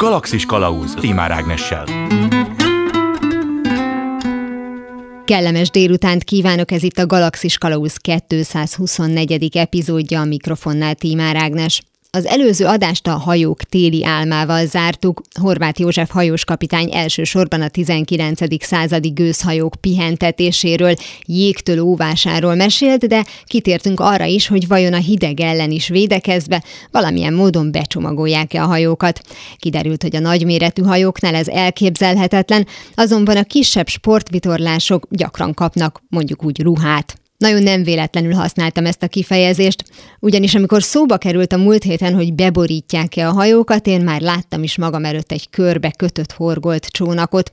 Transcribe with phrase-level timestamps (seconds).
[0.00, 1.84] Galaxis Kalauz Timár Ágnessel.
[5.24, 7.96] Kellemes délutánt kívánok, ez itt a Galaxis Kalauz
[8.26, 9.56] 224.
[9.56, 11.82] epizódja a mikrofonnál Tímár Ágnes.
[12.12, 15.22] Az előző adást a hajók téli álmával zártuk.
[15.40, 18.64] Horváth József hajóskapitány elsősorban a 19.
[18.64, 20.94] századi gőzhajók pihentetéséről,
[21.26, 27.34] jégtől óvásáról mesélt, de kitértünk arra is, hogy vajon a hideg ellen is védekezve valamilyen
[27.34, 29.20] módon becsomagolják-e a hajókat.
[29.56, 36.62] Kiderült, hogy a nagyméretű hajóknál ez elképzelhetetlen, azonban a kisebb sportvitorlások gyakran kapnak mondjuk úgy
[36.62, 37.20] ruhát.
[37.40, 39.84] Nagyon nem véletlenül használtam ezt a kifejezést,
[40.18, 44.78] ugyanis amikor szóba került a múlt héten, hogy beborítják-e a hajókat, én már láttam is
[44.78, 47.50] magam előtt egy körbe kötött horgolt csónakot.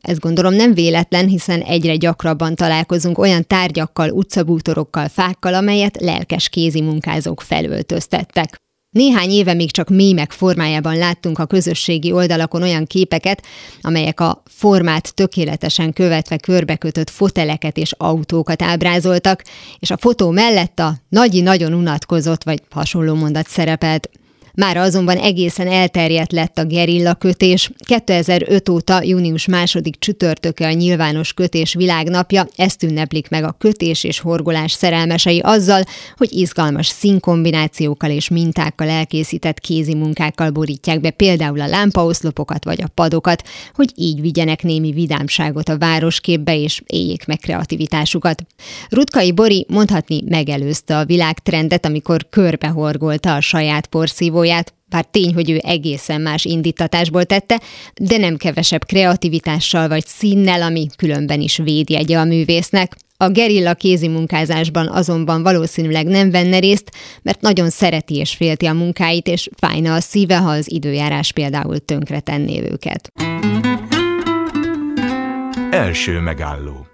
[0.00, 6.80] Ez gondolom nem véletlen, hiszen egyre gyakrabban találkozunk olyan tárgyakkal, utcabútorokkal, fákkal, amelyet lelkes kézi
[6.80, 8.60] munkázók felöltöztettek.
[8.92, 13.42] Néhány éve még csak mémek formájában láttunk a közösségi oldalakon olyan képeket,
[13.80, 19.42] amelyek a formát tökéletesen követve körbekötött foteleket és autókat ábrázoltak,
[19.78, 24.10] és a fotó mellett a nagyi nagyon unatkozott vagy hasonló mondat szerepelt.
[24.54, 27.70] Már azonban egészen elterjedt lett a gerilla kötés.
[27.78, 34.20] 2005 óta június második csütörtöke a nyilvános kötés világnapja, ezt ünneplik meg a kötés és
[34.20, 35.82] horgolás szerelmesei azzal,
[36.16, 42.90] hogy izgalmas színkombinációkkal és mintákkal elkészített kézi munkákkal borítják be például a lámpaoszlopokat vagy a
[42.94, 43.42] padokat,
[43.74, 48.42] hogy így vigyenek némi vidámságot a városképbe és éljék meg kreativitásukat.
[48.88, 55.50] Rutkai Bori mondhatni megelőzte a világtrendet, amikor körbehorgolta a saját porszívó produkcióját, bár tény, hogy
[55.50, 57.60] ő egészen más indítatásból tette,
[57.94, 62.96] de nem kevesebb kreativitással vagy színnel, ami különben is védjegye a művésznek.
[63.16, 66.90] A gerilla kézi munkázásban azonban valószínűleg nem venne részt,
[67.22, 71.78] mert nagyon szereti és félti a munkáit, és fájna a szíve, ha az időjárás például
[71.78, 73.12] tönkre tenné őket.
[75.70, 76.86] Első megálló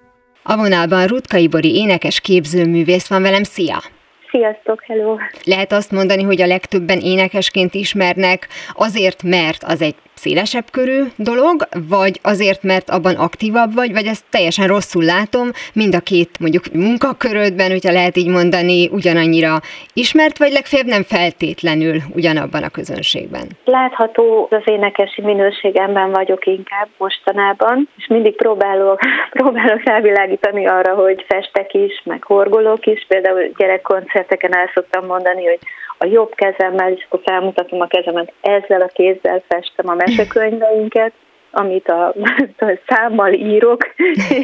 [0.43, 3.83] A vonalban Rutkai Bori énekes képzőművész van velem, szia!
[4.31, 5.17] Sziasztok, hello!
[5.45, 11.57] Lehet azt mondani, hogy a legtöbben énekesként ismernek azért, mert az egy szélesebb körű dolog,
[11.89, 16.65] vagy azért, mert abban aktívabb vagy, vagy ezt teljesen rosszul látom, mind a két mondjuk
[16.73, 19.61] munkakörödben, hogyha lehet így mondani, ugyanannyira
[19.93, 23.47] ismert, vagy legfeljebb nem feltétlenül ugyanabban a közönségben?
[23.65, 29.01] Látható, az énekesi minőségemben vagyok inkább mostanában, és mindig próbálok,
[29.39, 35.59] próbálok rávilágítani arra, hogy festek is, meg horgolok is, például gyerekkoncerteken el szoktam mondani, hogy
[35.99, 41.13] a jobb kezemmel, és akkor felmutatom a kezemet, ezzel a kézzel festem a mesekönyveinket,
[41.51, 42.07] amit a,
[42.59, 43.95] a számmal írok,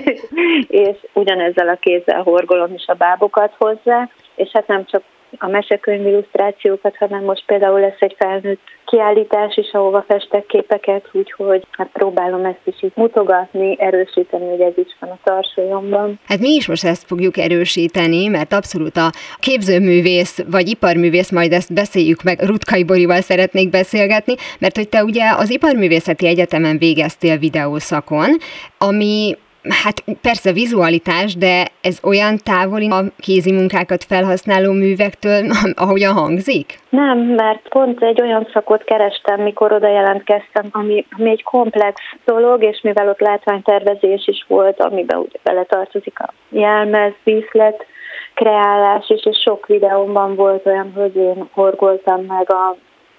[0.69, 5.03] és ugyanezzel a kézzel horgolom is a bábokat hozzá, és hát nem csak
[5.39, 11.67] a mesekönyv illusztrációkat, hanem most például lesz egy felnőtt kiállítás is, ahova festek képeket, úgyhogy
[11.71, 16.21] hát próbálom ezt is itt mutogatni, erősíteni, hogy ez is van a tarsolyomban.
[16.27, 21.75] Hát mi is most ezt fogjuk erősíteni, mert abszolút a képzőművész vagy iparművész, majd ezt
[21.75, 28.37] beszéljük meg, Rutkai Borival szeretnék beszélgetni, mert hogy te ugye az Iparművészeti Egyetemen végeztél videószakon,
[28.79, 29.37] ami
[29.69, 35.43] Hát persze vizualitás, de ez olyan távoli a kézi munkákat felhasználó művektől,
[35.85, 36.79] ahogyan hangzik?
[36.89, 42.63] Nem, mert pont egy olyan szakot kerestem, mikor oda jelentkeztem, ami, ami egy komplex dolog,
[42.63, 47.87] és mivel ott látványtervezés is volt, amiben ugye beletartozik a jelmez, díszlet,
[48.35, 52.77] kreálás is, és sok videómban volt olyan, hogy én horgoltam meg a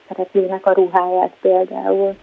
[0.08, 2.16] szereplőnek a ruháját például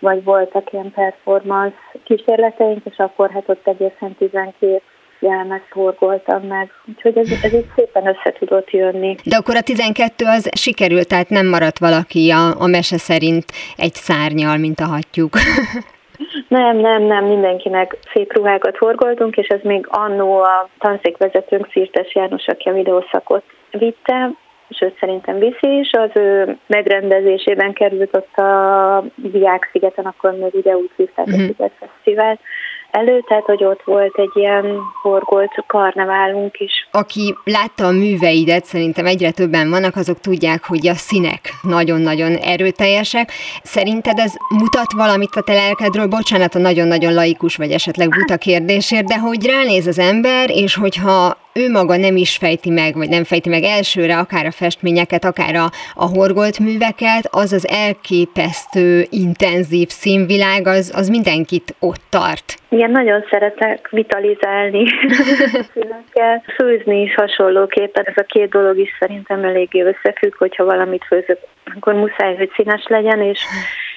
[0.00, 4.82] vagy voltak ilyen performance kísérleteink, és akkor hát ott egészen 12
[5.20, 6.70] jelmet forgoltam meg.
[6.88, 9.16] Úgyhogy ez, ez így szépen össze tudott jönni.
[9.24, 13.44] De akkor a 12 az sikerült, tehát nem maradt valaki a, a mese szerint
[13.76, 15.36] egy szárnyal, mint a hattyúk.
[16.48, 22.46] Nem, nem, nem, mindenkinek szép ruhákat forgoltunk, és ez még annó a tanszékvezetőnk Szirtes János,
[22.46, 24.30] aki a videószakot vitte,
[24.70, 30.76] sőt szerintem viszi is, az ő megrendezésében került ott a Diák szigeten, akkor még ugye
[30.76, 31.40] úgy hívták uh-huh.
[31.40, 31.52] a mhm.
[31.52, 32.40] Sziget Fesztivált,
[32.90, 36.88] elő, tehát hogy ott volt egy ilyen horgolt karneválunk is.
[36.90, 43.30] Aki látta a műveidet, szerintem egyre többen vannak, azok tudják, hogy a színek nagyon-nagyon erőteljesek.
[43.62, 46.06] Szerinted ez mutat valamit a te lelkedről?
[46.06, 51.36] Bocsánat a nagyon-nagyon laikus vagy esetleg buta kérdésért, de hogy ránéz az ember, és hogyha
[51.54, 55.54] ő maga nem is fejti meg, vagy nem fejti meg elsőre akár a festményeket, akár
[55.54, 62.54] a, a horgolt műveket, az az elképesztő, intenzív színvilág, az, az mindenkit ott tart.
[62.68, 64.84] Igen, nagyon szeretek vitalizálni
[65.74, 66.42] színekkel.
[66.54, 68.04] Főzni is hasonlóképpen.
[68.06, 71.38] Ez a két dolog is szerintem eléggé összefügg, hogyha valamit főzök,
[71.76, 73.40] akkor muszáj, hogy színes legyen, és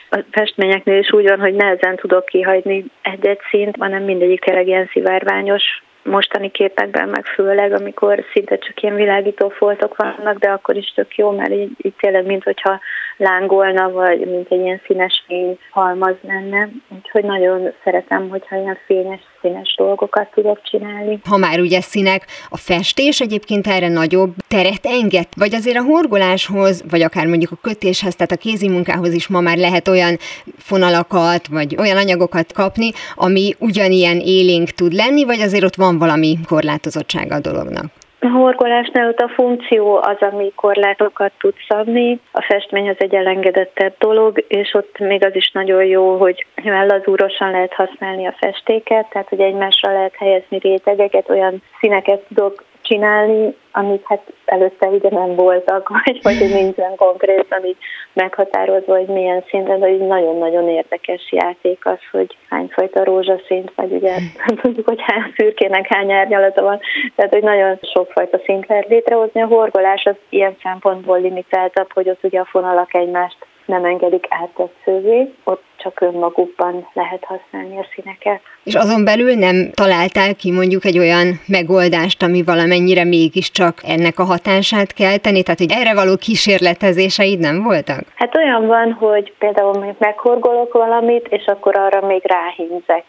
[0.10, 4.90] a festményeknél is úgy van, hogy nehezen tudok kihagyni egy-egy szint, hanem mindegyik tényleg ilyen
[4.92, 5.64] szivárványos
[6.04, 11.16] mostani képekben meg főleg, amikor szinte csak ilyen világító foltok vannak, de akkor is tök
[11.16, 12.80] jó, mert így, így tényleg, mint hogyha
[13.24, 16.70] lángolna, vagy mint egy ilyen színes fény halmaz lenne.
[16.96, 21.20] Úgyhogy nagyon szeretem, hogyha ilyen fényes, színes dolgokat tudok csinálni.
[21.30, 25.28] Ha már ugye színek, a festés egyébként erre nagyobb teret enged?
[25.36, 29.40] Vagy azért a horgoláshoz, vagy akár mondjuk a kötéshez, tehát a kézi munkához is ma
[29.40, 30.18] már lehet olyan
[30.58, 36.38] fonalakat, vagy olyan anyagokat kapni, ami ugyanilyen élénk tud lenni, vagy azért ott van valami
[36.48, 37.86] korlátozottsága a dolognak?
[38.24, 43.96] A horgolásnál ott a funkció az, ami korlátokat tud szabni, a festmény az egy elengedettebb
[44.00, 49.30] dolog, és ott még az is nagyon jó, hogy lazúrosan lehet használni a festéket, tehát
[49.30, 55.90] hogy egymásra lehet helyezni rétegeket, olyan színeket tudok csinálni, amik hát előtte ugye nem voltak,
[56.04, 57.78] vagy, vagy nincsen konkrétan így
[58.14, 64.14] meghatározva, hogy milyen szinten, de így nagyon-nagyon érdekes játék az, hogy hányfajta rózsaszint, vagy ugye
[64.46, 66.80] nem tudjuk, hogy hány szürkének hány árnyalata van,
[67.16, 69.42] tehát hogy nagyon sokfajta szint lehet létrehozni.
[69.42, 75.34] A horgolás az ilyen szempontból limitáltabb, hogy ott ugye a fonalak egymást nem engedik áttetszővé,
[75.44, 78.42] ott csak önmagukban lehet használni a színeket.
[78.64, 84.24] És azon belül nem találtál ki mondjuk egy olyan megoldást, ami valamennyire mégiscsak ennek a
[84.24, 85.44] hatását kell tenni?
[85.44, 88.00] Tehát, hogy erre való kísérletezéseid nem voltak?
[88.16, 93.06] Hát olyan van, hogy például mondjuk meghorgolok valamit, és akkor arra még ráhímzek.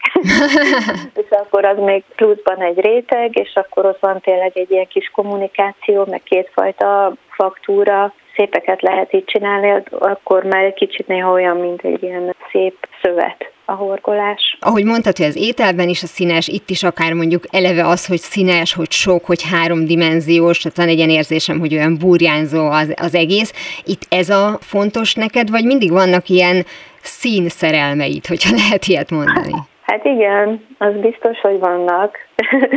[1.21, 5.11] és akkor az még pluszban egy réteg, és akkor ott van tényleg egy ilyen kis
[5.13, 11.81] kommunikáció, meg kétfajta faktúra, szépeket lehet így csinálni, akkor már egy kicsit néha olyan, mint
[11.81, 14.57] egy ilyen szép szövet a horgolás.
[14.59, 18.19] Ahogy mondtad, hogy az ételben is a színes, itt is akár mondjuk eleve az, hogy
[18.19, 23.15] színes, hogy sok, hogy háromdimenziós, tehát van egy ilyen érzésem, hogy olyan burjánzó az, az
[23.15, 23.81] egész.
[23.85, 26.65] Itt ez a fontos neked, vagy mindig vannak ilyen
[27.01, 29.53] színszerelmeid, hogyha lehet ilyet mondani?
[29.85, 32.17] Hát igen, az biztos, hogy vannak.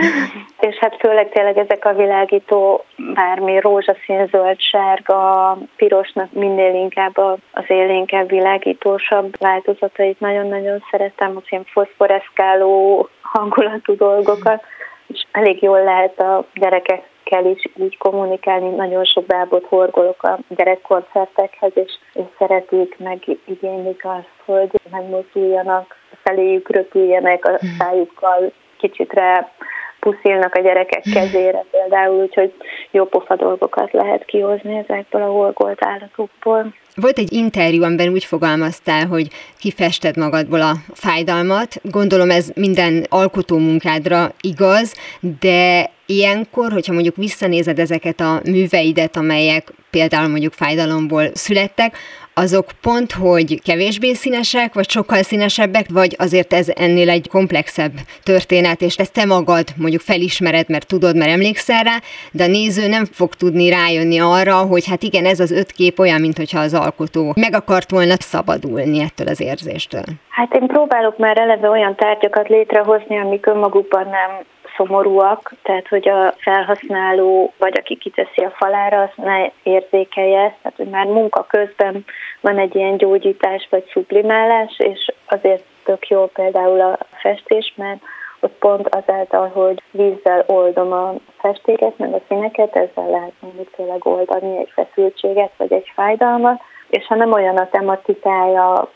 [0.69, 2.85] és hát főleg tényleg ezek a világító,
[3.15, 7.17] bármi rózsaszín, zöld, sárga, pirosnak minél inkább
[7.53, 14.63] az élénkebb, világítósabb változatait nagyon-nagyon szeretem, az ilyen foszforeszkáló hangulatú dolgokat,
[15.07, 18.69] és elég jól lehet a gyerekekkel is így kommunikálni.
[18.69, 25.98] Nagyon sok bábot horgolok a gyerekkoncertekhez, és, és szeretik, meg igénylik azt, hogy megmozduljanak
[26.29, 27.75] feléjük röpüljenek a hmm.
[27.79, 29.53] szájukkal, kicsitre
[30.01, 31.13] puszilnak a gyerekek hmm.
[31.13, 32.53] kezére például, úgyhogy
[32.91, 36.75] jó pofa dolgokat lehet kihozni ezekből a horgolt állatokból.
[36.95, 39.29] Volt egy interjú, amiben úgy fogalmaztál, hogy
[39.59, 41.75] kifested magadból a fájdalmat.
[41.83, 44.95] Gondolom ez minden alkotó munkádra igaz,
[45.41, 51.97] de ilyenkor, hogyha mondjuk visszanézed ezeket a műveidet, amelyek például mondjuk fájdalomból születtek,
[52.39, 57.93] azok pont, hogy kevésbé színesek, vagy sokkal színesebbek, vagy azért ez ennél egy komplexebb
[58.23, 61.97] történet, és ezt te magad mondjuk felismered, mert tudod, mert emlékszel rá,
[62.33, 65.99] de a néző nem fog tudni rájönni arra, hogy hát igen, ez az öt kép
[65.99, 70.05] olyan, mintha az alkotó meg akart volna szabadulni ettől az érzéstől.
[70.29, 74.31] Hát én próbálok már eleve olyan tárgyakat létrehozni, amik önmagukban nem
[74.79, 80.89] szomorúak, tehát hogy a felhasználó, vagy aki kiteszi a falára, azt ne érzékelje, tehát hogy
[80.89, 82.05] már munka közben
[82.41, 88.01] van egy ilyen gyógyítás vagy sublimálás, és azért tök jó például a festés, mert
[88.41, 94.07] ott pont azáltal, hogy vízzel oldom a festéket, meg a színeket, ezzel lehet mondjuk tényleg
[94.07, 96.61] oldani egy feszültséget, vagy egy fájdalmat,
[96.91, 98.91] és ha nem olyan a tematikája,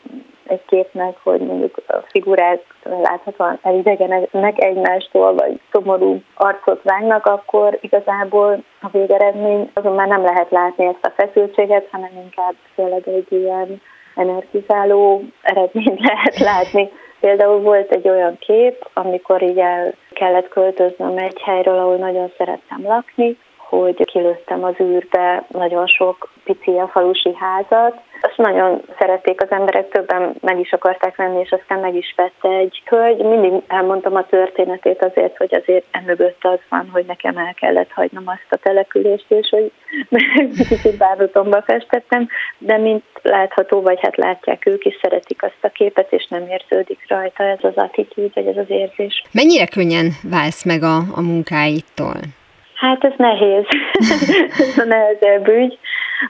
[0.53, 8.63] egy képnek, hogy mondjuk a figurák láthatóan elidegenek egymástól, vagy szomorú arcot vágnak, akkor igazából
[8.81, 13.81] a végeredmény azon már nem lehet látni ezt a feszültséget, hanem inkább tényleg egy ilyen
[14.15, 16.91] energizáló eredményt lehet látni.
[17.19, 22.83] Például volt egy olyan kép, amikor így el kellett költöznöm egy helyről, ahol nagyon szerettem
[22.83, 28.01] lakni, hogy kilőttem az űrbe nagyon sok pici a falusi házat.
[28.25, 32.49] Azt nagyon szerették az emberek, többen meg is akarták venni, és aztán meg is vette
[32.49, 33.17] egy hölgy.
[33.17, 38.23] Mindig elmondtam a történetét azért, hogy azért emögött az van, hogy nekem el kellett hagynom
[38.25, 39.71] azt a települést, és hogy
[40.69, 42.27] kicsit bárutomba festettem,
[42.57, 47.05] de mint látható, vagy hát látják ők is, szeretik azt a képet, és nem érződik
[47.07, 49.23] rajta ez az attitűd, vagy ez az érzés.
[49.31, 52.19] Mennyire könnyen válsz meg a, a munkáitól?
[52.75, 53.65] Hát ez nehéz.
[54.59, 55.79] ez a nehezebb ügy.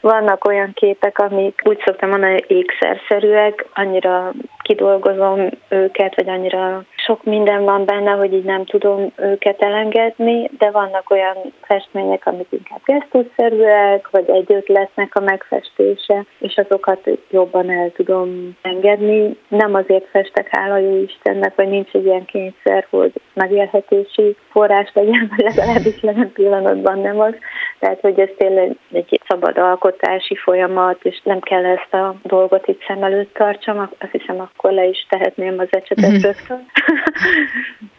[0.01, 4.31] Vannak olyan képek, amik úgy szoktam mondani, hogy ékszerszerűek, annyira
[4.63, 10.71] kidolgozom őket, vagy annyira sok minden van benne, hogy így nem tudom őket elengedni, de
[10.71, 17.91] vannak olyan festmények, amik inkább gesztusszerűek, vagy egy ötletnek a megfestése, és azokat jobban el
[17.91, 19.37] tudom engedni.
[19.47, 25.31] Nem azért festek, hála jó Istennek, vagy nincs egy ilyen kényszer, hogy megélhetési forrás legyen,
[25.35, 27.33] vagy legalábbis jelen pillanatban nem az.
[27.79, 32.83] Tehát, hogy ez tényleg egy szabad alkotási folyamat, és nem kell ezt a dolgot itt
[32.87, 36.21] szem előtt tartsam, azt hiszem akkor le is tehetném az ecsetet mm.
[36.21, 36.65] rögtön.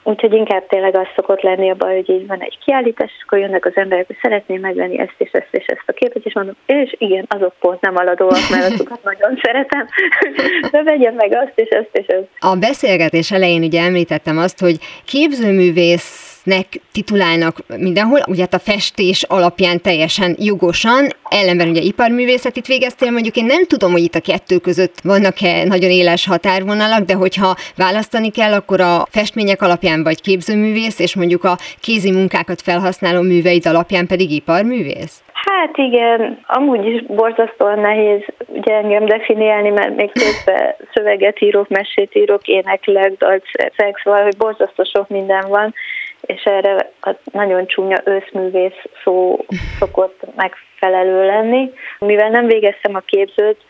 [0.06, 3.64] Úgyhogy inkább tényleg az szokott lenni a baj, hogy így van egy kiállítás, akkor jönnek
[3.64, 6.94] az emberek, hogy szeretném megvenni ezt és ezt és ezt a képet, és mondom, és
[6.98, 9.88] igen, azok pont nem aladóak, mert azokat nagyon szeretem,
[10.72, 12.28] de vegyem meg azt és ezt és ezt.
[12.38, 19.22] A beszélgetés elején ugye említettem azt, hogy képzőművész nek titulálnak mindenhol, ugye hát a festés
[19.22, 24.58] alapján teljesen jogosan, ellenben ugye iparművészetit végeztél, mondjuk én nem tudom, hogy itt a kettő
[24.58, 30.98] között vannak-e nagyon éles határvonalak, de hogyha választani kell, akkor a festmények alapján vagy képzőművész,
[30.98, 35.22] és mondjuk a kézi munkákat felhasználó műveid alapján pedig iparművész?
[35.32, 42.14] Hát igen, amúgy is borzasztóan nehéz ugye engem definiálni, mert még közben szöveget írok, mesét
[42.14, 43.44] írok, éneklek, dalt,
[43.76, 45.74] szex, hogy borzasztó sok minden van,
[46.20, 49.44] és erre a nagyon csúnya őszművész szó
[49.78, 51.70] szokott megfelelő lenni.
[51.98, 53.60] Mivel nem végeztem a képzőt,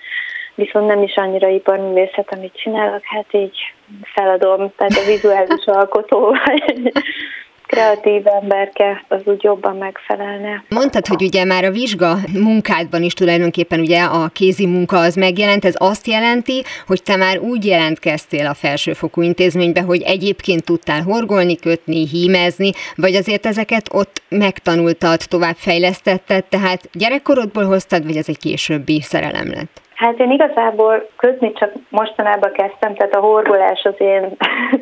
[0.55, 3.57] viszont nem is annyira iparművészet, amit csinálok, hát így
[4.03, 6.37] feladom, tehát a vizuális alkotó
[7.67, 10.65] kreatív emberke, az úgy jobban megfelelne.
[10.69, 15.65] Mondtad, hogy ugye már a vizsga munkádban is tulajdonképpen ugye a kézi munka az megjelent,
[15.65, 21.57] ez azt jelenti, hogy te már úgy jelentkeztél a felsőfokú intézménybe, hogy egyébként tudtál horgolni,
[21.57, 29.01] kötni, hímezni, vagy azért ezeket ott megtanultad, továbbfejlesztetted, tehát gyerekkorodból hoztad, vagy ez egy későbbi
[29.01, 29.84] szerelem lett?
[30.05, 34.37] Hát én igazából közni csak mostanában kezdtem, tehát a horgolás az én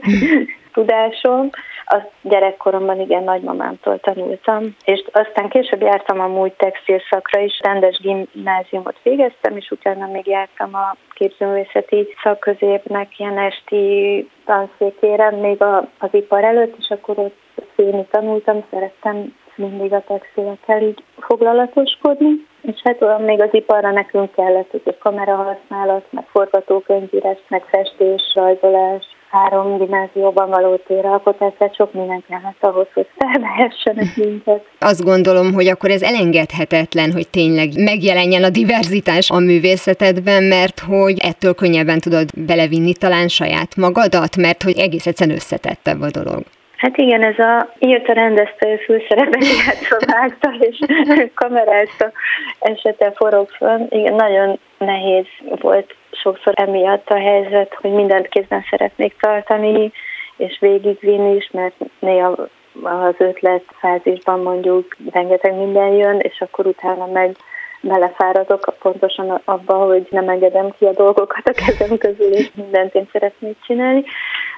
[0.74, 1.50] tudásom.
[1.84, 7.98] Azt gyerekkoromban igen nagymamámtól tanultam, és aztán később jártam a múlt textil szakra is, rendes
[7.98, 16.08] gimnáziumot végeztem, és utána még jártam a képzőművészeti szakközépnek ilyen esti tanszékére, még a, az
[16.10, 17.38] ipar előtt, és akkor ott
[17.74, 24.32] félni tanultam, szerettem mindig a textilekkel így foglalatoskodni, és hát olyan még az iparra nekünk
[24.32, 31.74] kellett, hogy a kamera használat, meg forgatókönyvírás, meg festés, rajzolás, három dimenzióban való téralkotás, tehát
[31.74, 34.64] sok minden kellett ahhoz, hogy felvehessenek minket.
[34.78, 41.18] Azt gondolom, hogy akkor ez elengedhetetlen, hogy tényleg megjelenjen a diverzitás a művészetedben, mert hogy
[41.18, 46.42] ettől könnyebben tudod belevinni talán saját magadat, mert hogy egész egyszerűen összetettebb a dolog.
[46.82, 50.78] Hát igen, ez a írta rendezte főszerepet játszva vágta, és
[51.34, 52.12] kamerázta
[52.58, 53.86] esete forog föl.
[53.88, 55.26] Igen, nagyon nehéz
[55.60, 59.92] volt sokszor emiatt a helyzet, hogy mindent kézben szeretnék tartani,
[60.36, 62.48] és végigvinni is, mert néha
[62.82, 67.36] az ötlet fázisban mondjuk rengeteg minden jön, és akkor utána meg
[67.82, 73.08] belefáradok pontosan abba, hogy nem engedem ki a dolgokat a kezem közül, és mindent én
[73.12, 74.04] szeretnék csinálni.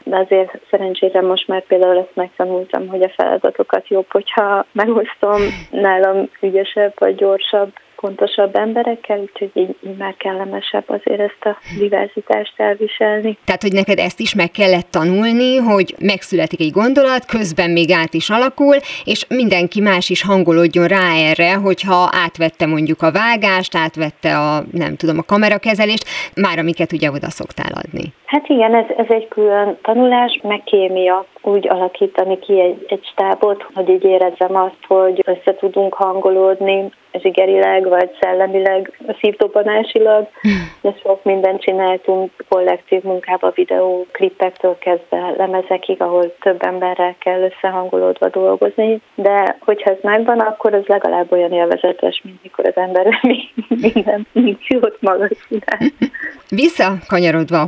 [0.04, 5.40] De azért szerencsére most már például ezt megtanultam, hogy a feladatokat jobb, hogyha megosztom
[5.71, 12.54] nálam ügyesebb vagy gyorsabb pontosabb emberekkel, úgyhogy így, így már kellemesebb azért ezt a diverzitást
[12.56, 13.38] elviselni.
[13.44, 18.14] Tehát, hogy neked ezt is meg kellett tanulni, hogy megszületik egy gondolat, közben még át
[18.14, 24.38] is alakul, és mindenki más is hangolódjon rá erre, hogyha átvette mondjuk a vágást, átvette
[24.38, 28.12] a, nem tudom, a kamerakezelést, már amiket ugye oda szoktál adni.
[28.35, 33.67] Hát igen, ez, ez egy külön tanulás, meg kémia, úgy alakítani ki egy, egy stábot,
[33.75, 40.29] hogy így érezzem azt, hogy össze tudunk hangolódni zsigerileg, vagy szellemileg, szívdobanásilag,
[40.81, 48.29] de sok mindent csináltunk kollektív munkába, videó, klippektől kezdve lemezekig, ahol több emberrel kell összehangolódva
[48.29, 53.07] dolgozni, de hogyha ez megvan, akkor az legalább olyan élvezetes, mint mikor az ember
[53.95, 55.79] minden funkciót maga csinál.
[56.49, 57.67] Visszakanyarodva a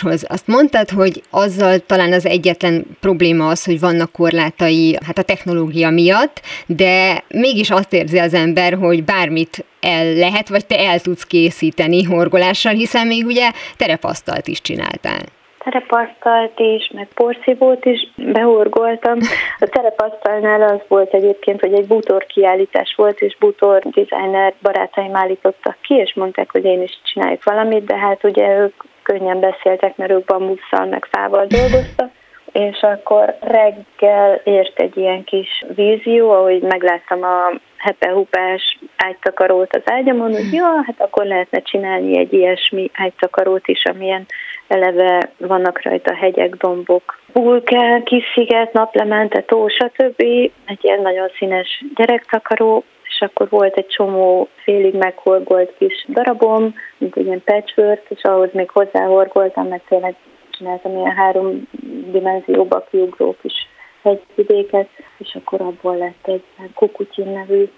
[0.00, 5.22] horgoláshoz, azt mondtad, hogy azzal talán az egyetlen probléma az, hogy vannak korlátai hát a
[5.22, 11.00] technológia miatt, de mégis azt érzi az ember, hogy bármit el lehet, vagy te el
[11.00, 15.24] tudsz készíteni horgolással, hiszen még ugye terepasztalt is csináltál
[15.70, 19.18] terepasztalt is, meg porszívót is behorgoltam.
[19.60, 25.76] A terepasztalnál az volt egyébként, hogy egy bútor kiállítás volt, és bútor designer barátaim állítottak
[25.82, 28.74] ki, és mondták, hogy én is csináljuk valamit, de hát ugye ők
[29.06, 32.10] könnyen beszéltek, mert ők bambusszal meg fával dolgoztak,
[32.52, 40.32] és akkor reggel ért egy ilyen kis vízió, ahogy megláttam a hepehupás ágytakarót az ágyamon,
[40.32, 44.26] hogy ja, hát akkor lehetne csinálni egy ilyesmi ágytakarót is, amilyen
[44.68, 50.20] eleve vannak rajta hegyek, dombok, vulkán, kis sziget, naplemente, tó, stb.
[50.66, 52.84] Egy ilyen nagyon színes gyerektakaró,
[53.16, 58.48] és akkor volt egy csomó félig meghorgolt kis darabom, mint egy ilyen patchwork, és ahhoz
[58.52, 60.14] még hozzáhorgoltam, mert tényleg
[60.50, 61.68] csináltam ilyen három
[62.12, 63.54] dimenzióba kiugró kis
[64.02, 66.42] hegyvidéket, és akkor abból lett egy
[66.74, 67.68] kukutyin nevű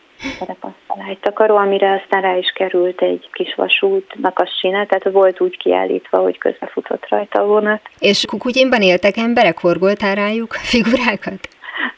[1.21, 6.19] takaró, amire aztán rá is került egy kis vasútnak a síne, tehát volt úgy kiállítva,
[6.19, 7.81] hogy közbefutott rajta a vonat.
[7.99, 11.49] És Kukutyinban éltek emberek, horgoltál rájuk figurákat?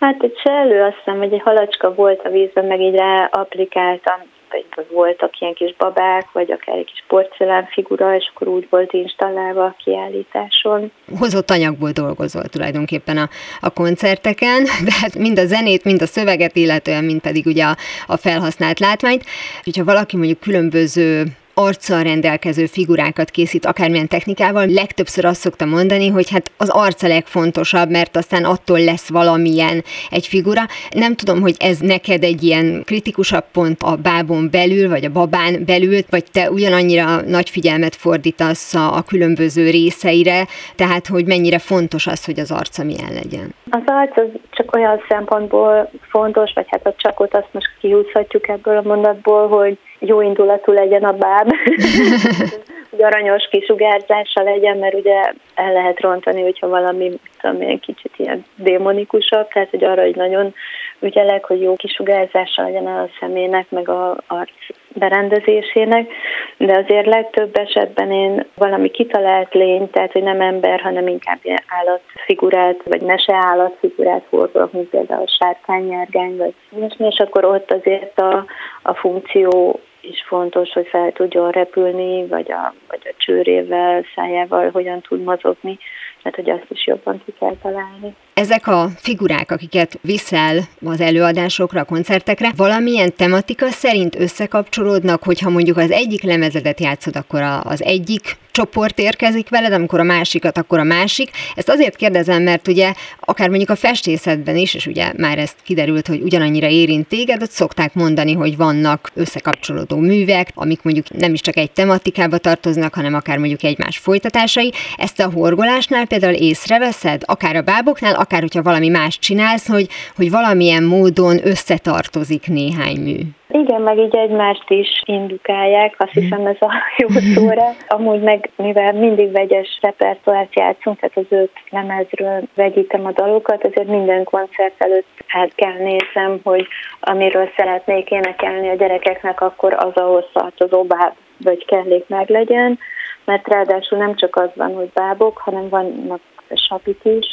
[0.00, 4.20] Hát egy sellő, azt hiszem, hogy egy halacska volt a vízben, meg így rá applikáltam,
[4.50, 8.92] vagy voltak ilyen kis babák, vagy akár egy kis porcelán figura, és akkor úgy volt
[8.92, 10.92] installálva a kiállításon.
[11.18, 13.28] Hozott anyagból dolgozol tulajdonképpen a,
[13.60, 17.76] a koncerteken, de hát mind a zenét, mind a szöveget, illetően, mind pedig ugye a,
[18.06, 19.24] a felhasznált látványt.
[19.64, 21.24] Hogyha valaki mondjuk különböző
[21.64, 27.90] arccal rendelkező figurákat készít, akármilyen technikával, legtöbbször azt szokta mondani, hogy hát az arca legfontosabb,
[27.90, 30.62] mert aztán attól lesz valamilyen egy figura.
[30.90, 35.64] Nem tudom, hogy ez neked egy ilyen kritikusabb pont a bábon belül, vagy a babán
[35.66, 42.06] belül, vagy te ugyanannyira nagy figyelmet fordítasz a, a különböző részeire, tehát hogy mennyire fontos
[42.06, 43.54] az, hogy az arca milyen legyen.
[43.70, 48.76] Az arc az csak olyan szempontból fontos, vagy hát a csakot azt most kihúzhatjuk ebből
[48.76, 51.52] a mondatból, hogy jó indulatú legyen a báb,
[52.90, 58.44] hogy aranyos kisugárzása legyen, mert ugye el lehet rontani, hogyha valami, tudom én, kicsit ilyen
[58.56, 60.54] démonikusabb, tehát hogy arra, hogy nagyon
[61.00, 64.52] ügyelek, hogy jó kisugárzása legyen a szemének, meg a arc
[64.94, 66.12] berendezésének,
[66.56, 71.62] de azért legtöbb esetben én valami kitalált lény, tehát hogy nem ember, hanem inkább ilyen
[71.68, 78.20] állatfigurát, vagy mese állatfigurát hordok, mint például a sárkánynyergány, vagy ilyesmi, és akkor ott azért
[78.20, 78.44] a,
[78.82, 85.00] a funkció is fontos, hogy fel tudjon repülni, vagy a, vagy a csőrével, szájával hogyan
[85.00, 85.78] tud mozogni,
[86.22, 88.14] mert hogy azt is jobban ki kell találni.
[88.34, 95.76] Ezek a figurák, akiket viszel az előadásokra, a koncertekre, valamilyen tematika szerint összekapcsolódnak, hogyha mondjuk
[95.76, 100.84] az egyik lemezedet játszod, akkor az egyik csoport érkezik veled, amikor a másikat, akkor a
[100.84, 101.30] másik.
[101.54, 106.06] Ezt azért kérdezem, mert ugye akár mondjuk a festészetben is, és ugye már ezt kiderült,
[106.06, 111.40] hogy ugyanannyira érint téged, ott szokták mondani, hogy vannak összekapcsolódó művek, amik mondjuk nem is
[111.40, 114.72] csak egy tematikába tartoznak, hanem akár mondjuk egymás folytatásai.
[114.96, 120.30] Ezt a horgolásnál például észreveszed, akár a báboknál, akár hogyha valami más csinálsz, hogy, hogy
[120.30, 123.18] valamilyen módon összetartozik néhány mű.
[123.52, 126.24] Igen, meg így egymást is indukálják, azt mhm.
[126.24, 127.64] hiszem ez a jó szóra.
[127.88, 133.88] Amúgy meg, mivel mindig vegyes repertoárt játszunk, tehát az öt lemezről vegyítem a dalokat, ezért
[133.88, 136.66] minden koncert előtt át kell nézem, hogy
[137.00, 141.12] amiről szeretnék énekelni a gyerekeknek, akkor az ahhoz tartozó báb
[141.44, 142.78] vagy kellék meg legyen,
[143.24, 146.20] mert ráadásul nem csak az van, hogy bábok, hanem vannak
[146.54, 147.26] sapik is,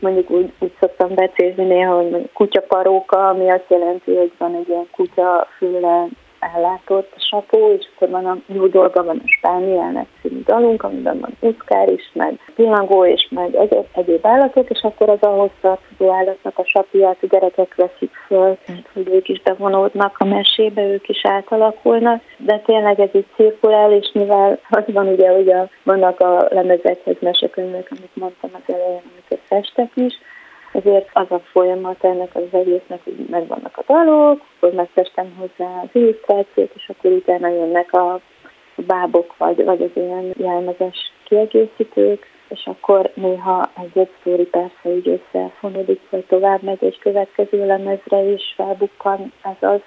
[0.00, 4.88] mondjuk úgy, úgy szoktam becézni néha, hogy kutyaparóka, ami azt jelenti, hogy van egy ilyen
[4.92, 6.06] kutya füle
[6.40, 11.20] ellátott a sapó, és akkor van a jó dolga, van a Spániának című dalunk, amiben
[11.20, 16.12] van uszkár is, meg pillangó és meg egyéb, egyéb állatok, és akkor az ahhoz tartozó
[16.12, 18.58] állatnak a sapját a gyerekek veszik föl,
[18.92, 24.10] hogy ők is bevonódnak a mesébe, ők is átalakulnak, de tényleg ez így cirkulál, és
[24.12, 29.40] mivel az van ugye, hogy a, vannak a lemezekhez mesekönyvek, amit mondtam az elején, amiket
[29.46, 30.14] festek is,
[30.72, 35.88] ezért az a folyamat ennek az egésznek, hogy megvannak a dalok, akkor megfestem hozzá az
[35.92, 38.20] illusztrációt, és akkor utána jönnek a
[38.86, 46.00] bábok, vagy, vagy az ilyen jelmezes kiegészítők, és akkor néha egy-egy sztori persze így összefonódik,
[46.10, 49.80] vagy tovább megy egy következő lemezre is felbukkan, ez az,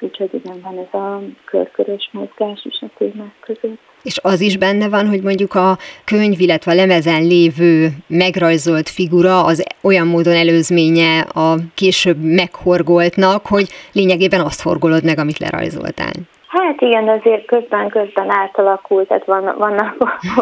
[0.00, 3.91] úgyhogy igen, van ez a körkörös mozgás is a témák között.
[4.02, 9.44] És az is benne van, hogy mondjuk a könyv, illetve a lemezen lévő megrajzolt figura
[9.44, 16.12] az olyan módon előzménye a később meghorgoltnak, hogy lényegében azt horgolod meg, amit lerajzoltál.
[16.52, 19.96] Hát igen, azért közben-közben átalakult, tehát van, vannak,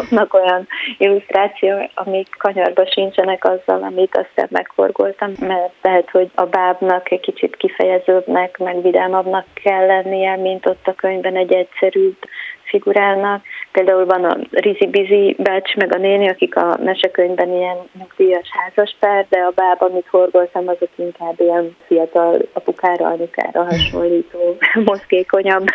[0.09, 7.11] vannak olyan illusztrációk, amik kanyarba sincsenek azzal, amit aztán megforgoltam, mert lehet, hogy a bábnak
[7.11, 12.17] egy kicsit kifejezőbbnek, meg vidámabbnak kell lennie, mint ott a könyvben egy egyszerűbb
[12.71, 13.43] figurálnak.
[13.71, 19.25] Például van a Rizi Bizi bácsi meg a néni, akik a mesekönyvben ilyen nyugdíjas házaspár,
[19.29, 24.57] de a báb, amit horgoltam, azok inkább ilyen fiatal apukára, anyukára hasonlító,
[24.89, 25.65] mozgékonyabb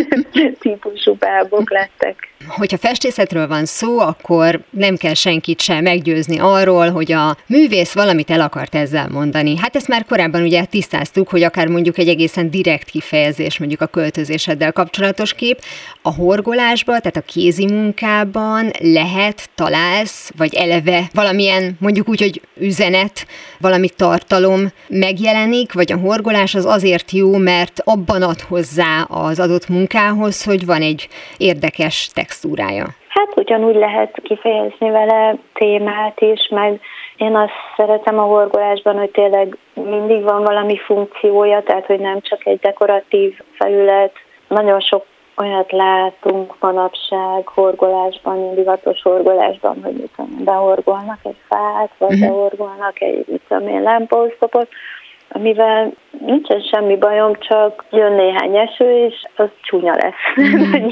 [0.60, 2.16] típusú bábok lettek.
[2.48, 8.30] hogyha festészetről van szó, akkor nem kell senkit sem meggyőzni arról, hogy a művész valamit
[8.30, 9.56] el akart ezzel mondani.
[9.58, 13.86] Hát ezt már korábban ugye tisztáztuk, hogy akár mondjuk egy egészen direkt kifejezés, mondjuk a
[13.86, 15.58] költözéseddel kapcsolatos kép,
[16.02, 23.26] a horgolásban, tehát a kézi munkában lehet, találsz, vagy eleve valamilyen, mondjuk úgy, hogy üzenet,
[23.60, 29.68] valami tartalom megjelenik, vagy a horgolás az azért jó, mert abban ad hozzá az adott
[29.68, 32.86] munkához, hogy van egy érdekes textúrája.
[33.08, 36.80] Hát ugyanúgy lehet kifejezni vele témát is, meg
[37.16, 42.46] én azt szeretem a horgolásban, hogy tényleg mindig van valami funkciója, tehát hogy nem csak
[42.46, 44.12] egy dekoratív felület.
[44.48, 45.04] Nagyon sok
[45.36, 52.28] olyat látunk manapság horgolásban, divatos horgolásban, hogy mit tudom, behorgolnak egy fát, vagy uh-huh.
[52.28, 53.82] behorgolnak egy, mit tudom én,
[55.28, 55.92] amivel
[56.26, 60.88] nincsen semmi bajom, csak jön néhány eső, és az csúnya lesz, mm-hmm.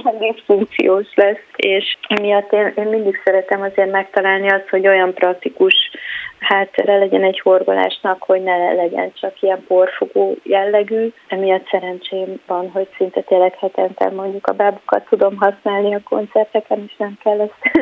[0.47, 5.91] funkciós lesz, és miatt én, én mindig szeretem azért megtalálni azt, hogy olyan praktikus
[6.43, 11.13] háttere legyen egy horgolásnak, hogy ne legyen csak ilyen porfogó jellegű.
[11.29, 16.95] Emiatt szerencsém van, hogy szinte tényleg hetente mondjuk a bábukat tudom használni a koncerteken, és
[16.99, 17.77] nem kell ezt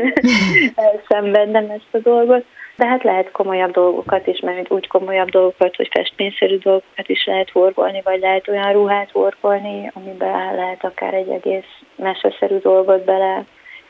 [0.75, 2.44] elszenvednem ezt a dolgot
[2.81, 7.51] de hát lehet komolyabb dolgokat is, mert úgy komolyabb dolgokat, hogy festményszerű dolgokat is lehet
[7.51, 13.44] horgolni, vagy lehet olyan ruhát horgolni, amiben lehet akár egy egész meseszerű dolgot bele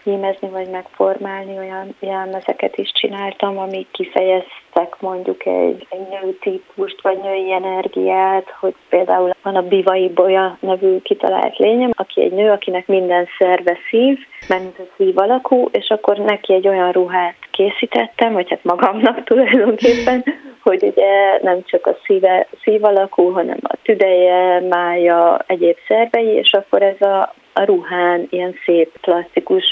[0.04, 7.18] hímezni, vagy megformálni, olyan jelmezeket is csináltam, amik kifejeztek mondjuk egy, egy nő típust, vagy
[7.18, 12.86] női energiát, hogy például van a Bivai Bolya nevű kitalált lényem, aki egy nő, akinek
[12.86, 18.50] minden szerve szív, mert a szív alakú, és akkor neki egy olyan ruhát készítettem, vagy
[18.50, 20.24] hát magamnak tulajdonképpen,
[20.62, 26.52] hogy ugye nem csak a szíve, szív alakú, hanem a tüdeje, mája, egyéb szervei, és
[26.52, 29.64] akkor ez a a ruhán ilyen szép, klasszikus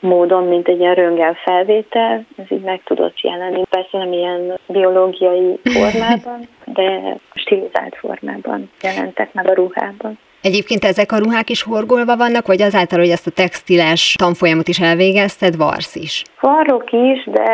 [0.00, 3.62] módon, mint egy ilyen röngel felvétel, ez így meg tudott jelenni.
[3.70, 10.18] Persze nem ilyen biológiai formában, de stilizált formában jelentek meg a ruhában.
[10.42, 14.80] Egyébként ezek a ruhák is horgolva vannak, vagy azáltal, hogy ezt a textiles tanfolyamot is
[14.80, 16.22] elvégezted, varsz is?
[16.40, 17.52] Varrok is, de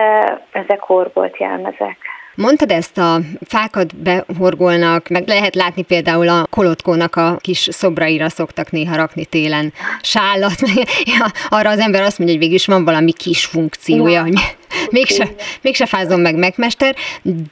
[0.53, 1.97] ezek horgolt jelmezek.
[2.37, 8.70] Mondtad ezt a fákat behorgolnak, meg lehet látni például a kolotkónak a kis szobraira szoktak
[8.70, 10.55] néha rakni télen sállat.
[11.05, 14.33] Ja, arra az ember azt mondja, hogy végül is van valami kis funkciója, hogy
[14.90, 15.29] mégse,
[15.61, 16.94] mégse fázom meg megmester,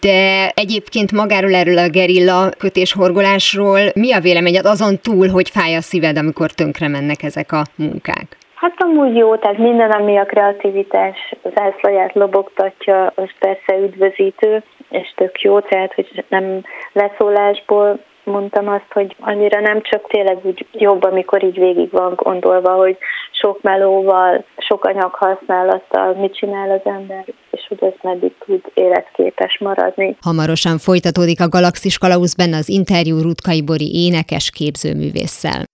[0.01, 5.75] de egyébként magáról erről a gerilla kötés horgolásról mi a véleményed azon túl, hogy fáj
[5.75, 8.37] a szíved, amikor tönkre mennek ezek a munkák?
[8.63, 15.41] Hát amúgy jó, tehát minden, ami a kreativitás zászlaját lobogtatja, az persze üdvözítő, és tök
[15.41, 21.45] jó, tehát hogy nem leszólásból mondtam azt, hogy annyira nem csak tényleg úgy jobb, amikor
[21.45, 22.97] így végig van gondolva, hogy
[23.31, 29.59] sok melóval, sok anyag használattal mit csinál az ember, és hogy ez meddig tud életképes
[29.59, 30.17] maradni.
[30.21, 35.72] Hamarosan folytatódik a Galaxis Kalauszben az interjú Rutkai Bori énekes képzőművésszel.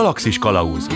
[0.00, 0.86] Galaxis Kalauz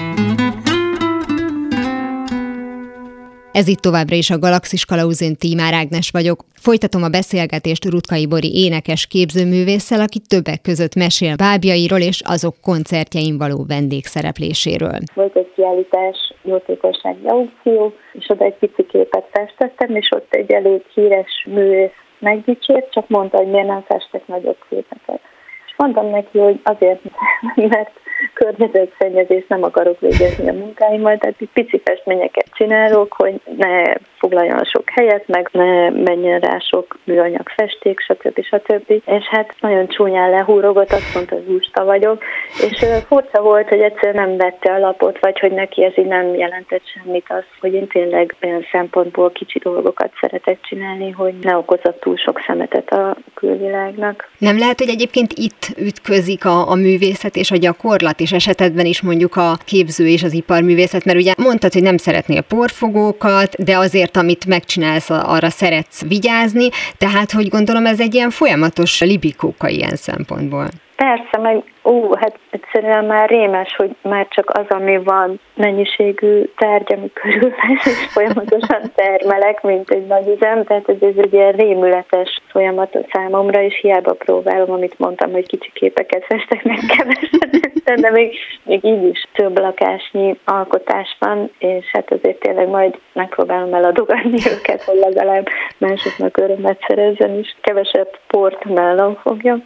[3.52, 6.38] Ez itt továbbra is a Galaxis Kalauzén Tímár Ágnes vagyok.
[6.66, 13.36] Folytatom a beszélgetést Rutkai Bori énekes képzőművésszel, aki többek között mesél bábjairól és azok koncertjein
[13.44, 14.98] való vendégszerepléséről.
[15.14, 20.80] Volt egy kiállítás, jótékonysági aukció, és oda egy pici képet festettem, és ott egy elég
[20.94, 25.20] híres művész megdicsért, csak mondta, hogy miért nem festek nagyobb képeket.
[25.66, 27.00] És mondtam neki, hogy azért,
[27.74, 27.92] mert
[28.32, 33.82] környezetszennyezést nem akarok végezni a munkáimmal, tehát pici festményeket csinálok, hogy ne
[34.18, 38.44] foglaljon sok helyet, meg ne menjen rá sok műanyag festék, stb.
[38.44, 38.90] stb.
[38.90, 42.22] És hát nagyon csúnyán lehúrogott, azt mondta, hogy lusta vagyok,
[42.68, 46.34] és furcsa volt, hogy egyszer nem vette a lapot, vagy hogy neki ez így nem
[46.34, 52.00] jelentett semmit az, hogy én tényleg olyan szempontból kicsi dolgokat szeretek csinálni, hogy ne okozott
[52.00, 54.30] túl sok szemetet a külvilágnak.
[54.38, 59.02] Nem lehet, hogy egyébként itt ütközik a, a művészet és a gyakorlat, és esetedben is
[59.02, 64.07] mondjuk a képző és az iparművészet, mert ugye mondtad, hogy nem szeretnél porfogókat, de azért,
[64.16, 66.68] amit megcsinálsz, arra szeretsz vigyázni,
[66.98, 70.68] tehát, hogy gondolom ez egy ilyen folyamatos libikóka ilyen szempontból.
[70.96, 76.92] Persze, meg Ó, hát egyszerűen már rémes, hogy már csak az, ami van mennyiségű tárgy,
[76.92, 82.40] ami körül és folyamatosan termelek, mint egy nagy üzem, tehát ez, ez egy ilyen rémületes
[82.48, 88.10] folyamat a számomra, és hiába próbálom, amit mondtam, hogy kicsi képeket festek meg keveset, de
[88.10, 94.38] még, még így is több lakásnyi alkotás van, és hát azért tényleg majd megpróbálom eladogatni
[94.56, 95.46] őket, hogy legalább
[95.78, 99.58] másoknak örömet szerezzen, és kevesebb port mellam fogja.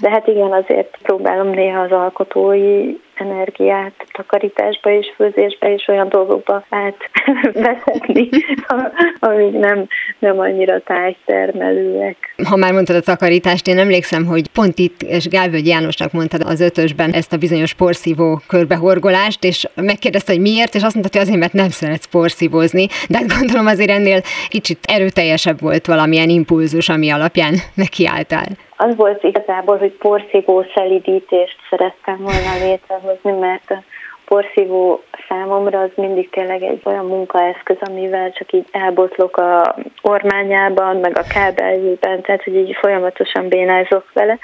[0.00, 6.64] De hát igen, azért próbálom néha az alkotói energiát takarításba és főzésbe és olyan dolgokba
[6.68, 8.28] átvezetni,
[9.20, 9.86] amik nem,
[10.18, 12.16] nem annyira tájtermelőek.
[12.48, 16.60] Ha már mondtad a takarítást, én emlékszem, hogy pont itt, és Gálvölgy Jánosnak mondtad az
[16.60, 21.40] ötösben ezt a bizonyos porszívó körbehorgolást, és megkérdezte, hogy miért, és azt mondta, hogy azért,
[21.40, 27.10] mert nem szeretsz porszívózni, de hát gondolom azért ennél kicsit erőteljesebb volt valamilyen impulzus, ami
[27.10, 28.46] alapján nekiálltál
[28.80, 33.82] az volt igazából, hogy porszívó szelidítést szerettem volna létrehozni, mert a
[34.28, 41.18] porszívó számomra az mindig tényleg egy olyan munkaeszköz, amivel csak így elbotlok a ormányában, meg
[41.18, 44.38] a kábeljében, tehát hogy így folyamatosan bénázok vele.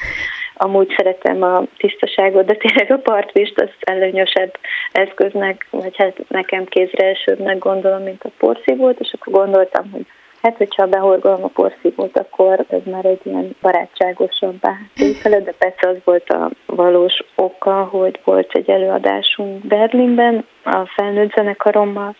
[0.55, 4.59] Amúgy szeretem a tisztaságot, de tényleg a partvist az előnyösebb
[4.93, 10.07] eszköznek, vagy hát nekem kézre esőbbnek gondolom, mint a porszívót, és akkor gondoltam, hogy
[10.45, 14.61] Hát, hogyha behorgolom a porszívót, akkor ez már egy ilyen barátságosabb
[14.95, 21.33] tétele, de persze az volt a valós oka, hogy volt egy előadásunk Berlinben a felnőtt
[21.35, 22.17] zenekarommal,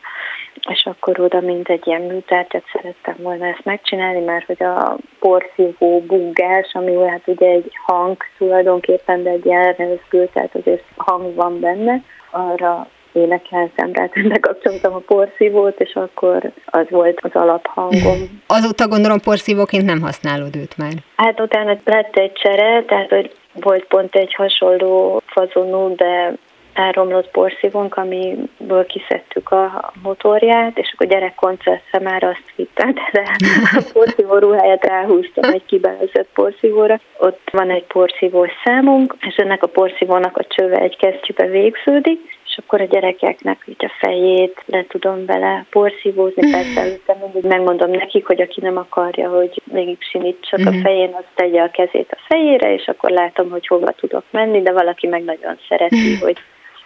[0.69, 6.01] és akkor oda mint egy ilyen műtárgyat szerettem volna ezt megcsinálni, mert hogy a porszívó
[6.01, 12.01] buggás, ami hát ugye egy hang tulajdonképpen, de egy jelrezgő, tehát azért hang van benne,
[12.31, 18.41] arra énekeltem, tehát bekapcsoltam a porszívót, és akkor az volt az alaphangom.
[18.47, 20.93] Azóta gondolom porszívóként nem használod őt már.
[21.17, 26.35] Hát utána lett egy csere, tehát hogy volt pont egy hasonló fazonú, de
[26.75, 33.37] elromlott porszívónk, amiből kiszedtük a motorját, és akkor gyerekkoncertre már azt hittem, de
[33.77, 37.01] a porszívó ruháját ráhúztam egy kibelezett porszívóra.
[37.19, 42.21] Ott van egy porszívós számunk, és ennek a porszívónak a csöve egy kesztyűbe végződik,
[42.57, 47.91] és akkor a gyerekeknek így a fejét le tudom vele porszívózni, persze előtte mindig megmondom
[47.91, 50.81] nekik, hogy aki nem akarja, hogy még simít csak a mhm.
[50.81, 54.73] fején, az tegye a kezét a fejére, és akkor látom, hogy hova tudok menni, de
[54.73, 56.25] valaki meg nagyon szereti, mhm.
[56.25, 56.37] hogy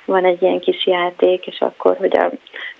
[0.04, 2.30] van egy ilyen kis játék, és akkor, hogy a,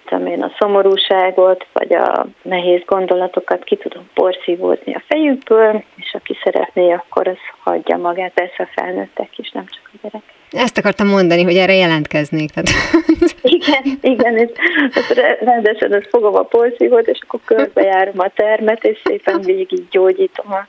[0.09, 6.37] tudom én, a szomorúságot, vagy a nehéz gondolatokat ki tudom porszívózni a fejükből, és aki
[6.45, 10.23] szeretné, akkor az hagyja magát, persze a felnőttek is, nem csak a gyerek.
[10.51, 12.51] Ezt akartam mondani, hogy erre jelentkeznék.
[12.51, 12.69] Tehát...
[13.43, 14.51] Igen, igen, és
[15.41, 20.65] rendesen ezt fogom a porszívót, és akkor körbejárom a termet, és szépen végig gyógyítom a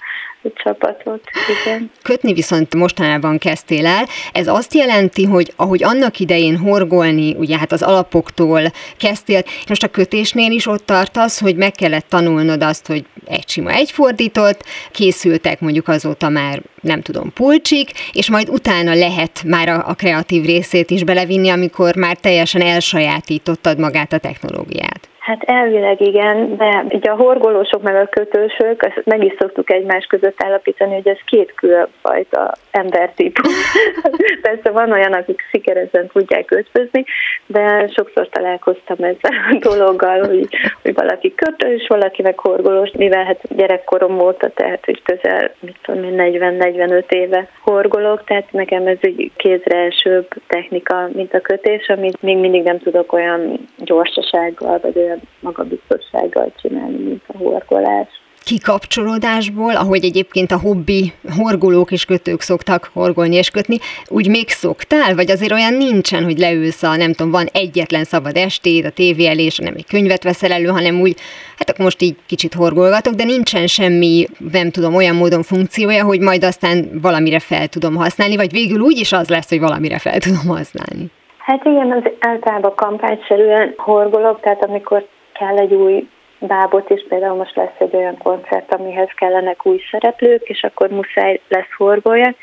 [0.54, 1.21] csapatot,
[1.63, 1.91] igen.
[2.04, 4.06] Kötni viszont mostanában kezdtél el.
[4.32, 8.62] Ez azt jelenti, hogy ahogy annak idején horgolni, ugye hát az alapoktól
[8.97, 9.29] kezdtél,
[9.68, 14.63] most a kötésnél is ott tartasz, hogy meg kellett tanulnod azt, hogy egy sima egyfordított,
[14.92, 20.46] készültek mondjuk azóta már nem tudom, pulcsik, és majd utána lehet már a, a kreatív
[20.46, 25.09] részét is belevinni, amikor már teljesen elsajátítottad magát a technológiát.
[25.30, 30.06] Hát elvileg igen, de ugye a horgolósok meg a kötősök, ezt meg is szoktuk egymás
[30.06, 33.54] között állapítani, hogy ez két különfajta embertípus.
[34.42, 37.06] Persze van olyan, akik sikerezen tudják ötvözni,
[37.46, 40.48] de sokszor találkoztam ezzel a dologgal, hogy,
[40.82, 46.04] hogy valaki kötős, valaki meg horgolós, mivel hát gyerekkorom óta, tehát hogy közel, mit tudom
[46.04, 52.22] én, 40-45 éve horgolok, tehát nekem ez egy kézre elsőbb technika, mint a kötés, amit
[52.22, 58.08] még mindig nem tudok olyan gyorsasággal, vagy olyan magabiztossággal csinálni, mint a horgolás
[58.49, 63.77] kikapcsolódásból, ahogy egyébként a hobbi horgolók és kötők szoktak horgolni és kötni,
[64.08, 65.15] úgy még szoktál?
[65.15, 69.25] Vagy azért olyan nincsen, hogy leülsz a, nem tudom, van egyetlen szabad estét a tévé
[69.25, 71.15] elé, és nem egy könyvet veszel elő, hanem úgy,
[71.58, 76.19] hát akkor most így kicsit horgolgatok, de nincsen semmi, nem tudom, olyan módon funkciója, hogy
[76.19, 80.19] majd aztán valamire fel tudom használni, vagy végül úgy is az lesz, hogy valamire fel
[80.19, 81.12] tudom használni.
[81.49, 86.07] Hát igen, az általában kampányszerűen horgolok, tehát amikor kell egy új
[86.39, 91.41] bábot is, például most lesz egy olyan koncert, amihez kellenek új szereplők, és akkor muszáj
[91.47, 92.35] lesz horgoljak.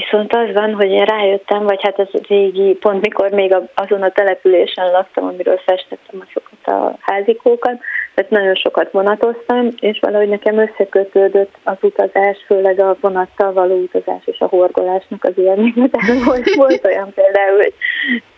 [0.00, 4.10] Viszont az van, hogy én rájöttem, vagy hát ez régi, pont mikor még azon a
[4.10, 7.80] településen laktam, amiről festettem azokat a házikókat,
[8.14, 14.22] tehát nagyon sokat vonatoztam, és valahogy nekem összekötődött az utazás, főleg a vonattal való utazás
[14.24, 15.88] és a horgolásnak az élménye.
[15.92, 17.74] Tehát volt, volt olyan például, hogy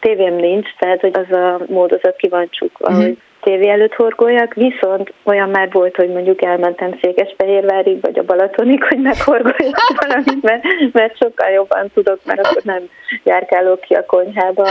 [0.00, 3.02] tévém nincs, tehát hogy az a módozat ki van csukva, mm-hmm.
[3.02, 3.16] hogy
[3.46, 8.98] tévé előtt horgoljak, viszont olyan már volt, hogy mondjuk elmentem Székesfehérvárig, vagy a Balatonig, hogy
[8.98, 12.82] meghorgoljak valamit, mert, mert sokkal jobban tudok, mert akkor nem
[13.24, 14.68] járkálok ki a konyhába,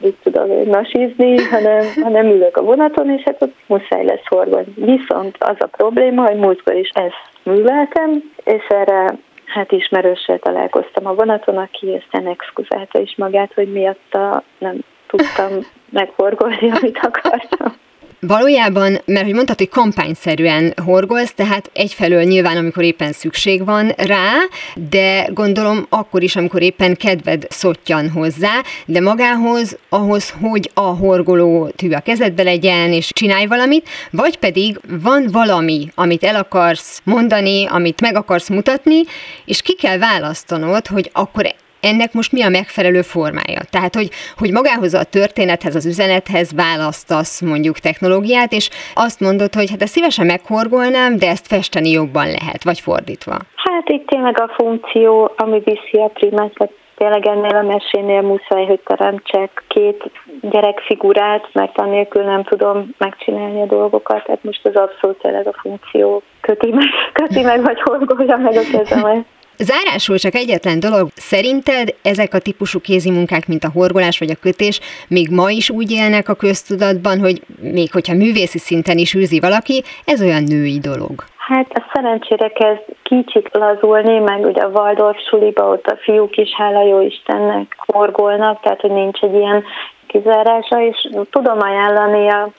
[0.00, 4.72] így tudom én nasizni, hanem, hanem ülök a vonaton, és hát ott muszáj lesz horgolni.
[4.76, 9.14] Viszont az a probléma, hogy múltkor is ezt műveltem, és erre
[9.46, 15.50] hát ismerőssel találkoztam a vonaton, aki aztán exkuzálta is magát, hogy miatta nem tudtam
[15.90, 17.82] megforgolni, amit akartam.
[18.26, 24.32] Valójában, mert hogy mondtad, hogy kampányszerűen horgolsz, tehát egyfelől nyilván, amikor éppen szükség van rá,
[24.74, 31.68] de gondolom akkor is, amikor éppen kedved szottyan hozzá, de magához, ahhoz, hogy a horgoló
[31.76, 37.66] tű a kezedbe legyen, és csinálj valamit, vagy pedig van valami, amit el akarsz mondani,
[37.66, 39.00] amit meg akarsz mutatni,
[39.44, 41.54] és ki kell választanod, hogy akkor
[41.84, 43.60] ennek most mi a megfelelő formája.
[43.70, 49.70] Tehát, hogy, hogy magához a történethez, az üzenethez választasz mondjuk technológiát, és azt mondod, hogy
[49.70, 53.36] hát ezt szívesen meghorgolnám, de ezt festeni jobban lehet, vagy fordítva.
[53.56, 56.52] Hát itt tényleg a funkció, ami viszi a primát,
[56.96, 63.66] tényleg ennél a mesénél muszáj, hogy teremtsek két gyerekfigurát, mert annélkül nem tudom megcsinálni a
[63.66, 64.24] dolgokat.
[64.24, 68.76] Tehát most az abszolút tényleg a funkció köti meg, köti meg vagy horgolja meg a
[68.76, 69.24] kezemet.
[69.58, 74.40] Zárásul csak egyetlen dolog, szerinted ezek a típusú kézi munkák, mint a horgolás vagy a
[74.40, 79.40] kötés, még ma is úgy élnek a köztudatban, hogy még hogyha művészi szinten is űzi
[79.40, 81.24] valaki, ez olyan női dolog?
[81.36, 86.54] Hát a szerencsére kezd kicsit lazulni, meg ugye a Waldorf suliba ott a fiúk is,
[86.56, 89.64] hála jó Istennek, horgolnak, tehát hogy nincs egy ilyen
[90.06, 92.50] kizárása, és tudom ajánlani a,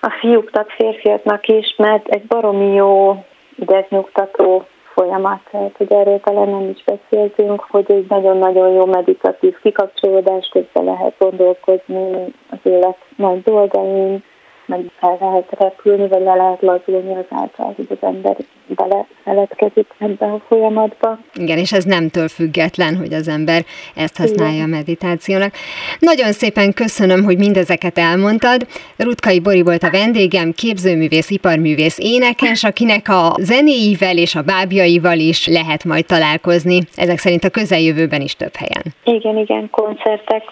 [0.00, 3.24] a fiúknak, férfiaknak is, mert egy baromi jó
[3.56, 4.66] idegnyugtató
[5.00, 10.84] folyamat, tehát hogy erről talán nem is beszéltünk, hogy egy nagyon-nagyon jó meditatív kikapcsolódás közben
[10.84, 14.24] lehet gondolkozni az élet nagy dolgain,
[14.70, 20.42] meg el lehet repülni, vagy le lehet lazulni azáltal, hogy az ember belefeledkezik ebbe a
[20.48, 21.18] folyamatba.
[21.34, 23.62] Igen, és ez nemtől független, hogy az ember
[23.94, 24.72] ezt használja Igen.
[24.72, 25.52] a meditációnak.
[25.98, 28.66] Nagyon szépen köszönöm, hogy mindezeket elmondtad.
[28.96, 35.46] Rutkai Bori volt a vendégem, képzőművész, iparművész, énekes, akinek a zenéivel és a bábjaival is
[35.46, 36.78] lehet majd találkozni.
[36.94, 38.84] Ezek szerint a közeljövőben is több helyen.
[39.04, 40.42] Igen, igen, koncertek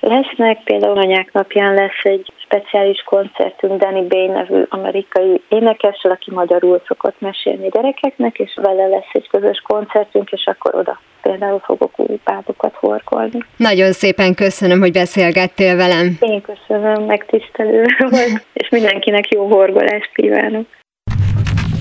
[0.00, 0.62] lesznek.
[0.64, 7.20] Például anyák napján lesz egy speciális koncertünk Danny Bay nevű amerikai énekessel, aki magyarul szokott
[7.20, 12.74] mesélni gyerekeknek, és vele lesz egy közös koncertünk, és akkor oda például fogok új pádokat
[12.74, 13.38] horkolni.
[13.56, 16.16] Nagyon szépen köszönöm, hogy beszélgettél velem.
[16.20, 20.66] Én köszönöm, megtisztelő volt, és mindenkinek jó horgolást kívánok.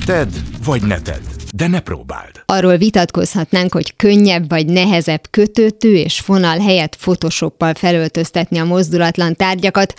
[0.06, 0.30] Ted
[0.66, 1.22] vagy ne tedd,
[1.56, 2.32] de ne próbáld.
[2.46, 9.94] Arról vitatkozhatnánk, hogy könnyebb vagy nehezebb kötőtű és fonal helyett photoshoppal felöltöztetni a mozdulatlan tárgyakat,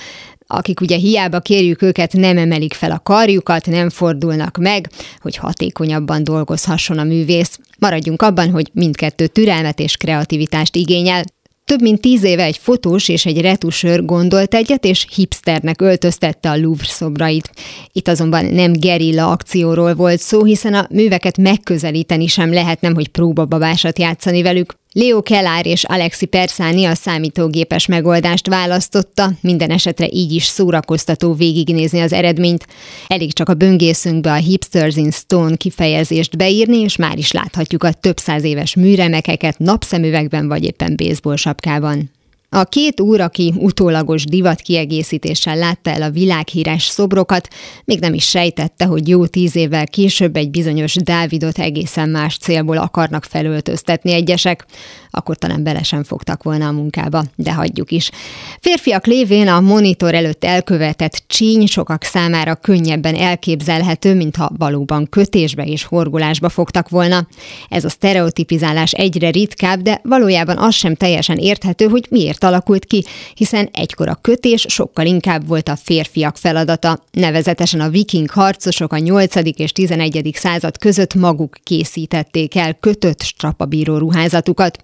[0.46, 4.90] akik ugye hiába kérjük őket, nem emelik fel a karjukat, nem fordulnak meg,
[5.20, 7.58] hogy hatékonyabban dolgozhasson a művész.
[7.78, 11.24] Maradjunk abban, hogy mindkettő türelmet és kreativitást igényel,
[11.66, 16.56] több mint tíz éve egy fotós és egy retusőr gondolt egyet, és hipsternek öltöztette a
[16.56, 17.50] Louvre szobrait.
[17.92, 23.08] Itt azonban nem gerilla akcióról volt szó, hiszen a műveket megközelíteni sem lehet, nem hogy
[23.08, 24.74] próbababásat játszani velük.
[24.98, 32.00] Leo Kellár és Alexi Perszáni a számítógépes megoldást választotta, minden esetre így is szórakoztató végignézni
[32.00, 32.66] az eredményt.
[33.06, 37.92] Elég csak a böngészünkbe a Hipsters in Stone kifejezést beírni, és már is láthatjuk a
[37.92, 42.15] több száz éves műremekeket napszemüvegben vagy éppen baseball sapkában.
[42.48, 47.48] A két úr, aki utólagos divat kiegészítéssel látta el a világhíres szobrokat,
[47.84, 52.76] még nem is sejtette, hogy jó tíz évvel később egy bizonyos Dávidot egészen más célból
[52.76, 54.66] akarnak felöltöztetni egyesek
[55.16, 58.10] akkor talán bele sem fogtak volna a munkába, de hagyjuk is.
[58.60, 65.84] Férfiak lévén a monitor előtt elkövetett csíny sokak számára könnyebben elképzelhető, mintha valóban kötésbe és
[65.84, 67.26] horgolásba fogtak volna.
[67.68, 73.04] Ez a sztereotipizálás egyre ritkább, de valójában az sem teljesen érthető, hogy miért alakult ki,
[73.34, 76.98] hiszen egykor a kötés sokkal inkább volt a férfiak feladata.
[77.10, 79.34] Nevezetesen a viking harcosok a 8.
[79.58, 80.30] és 11.
[80.34, 84.78] század között maguk készítették el kötött strapabíró ruházatukat.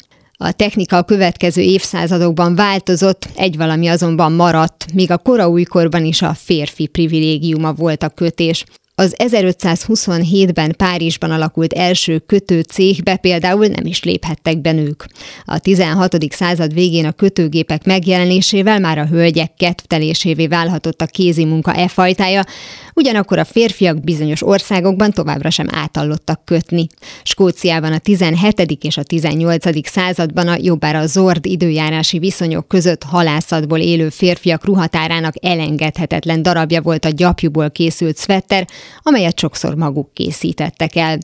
[0.45, 6.23] A technika a következő évszázadokban változott, egy valami azonban maradt, míg a kora újkorban is
[6.23, 8.65] a férfi privilégiuma volt a kötés.
[9.03, 15.07] Az 1527-ben Párizsban alakult első kötőcéhbe például nem is léphettek be nők.
[15.45, 16.33] A 16.
[16.33, 22.45] század végén a kötőgépek megjelenésével már a hölgyek kedvtelésévé válhatott a kézi munka e fajtája,
[22.95, 26.87] ugyanakkor a férfiak bizonyos országokban továbbra sem átallottak kötni.
[27.23, 28.61] Skóciában a 17.
[28.81, 29.89] és a 18.
[29.89, 37.05] században a jobbára a zord időjárási viszonyok között halászatból élő férfiak ruhatárának elengedhetetlen darabja volt
[37.05, 38.67] a gyapjúból készült szvetter,
[39.03, 41.19] amelyet sokszor maguk készítettek el.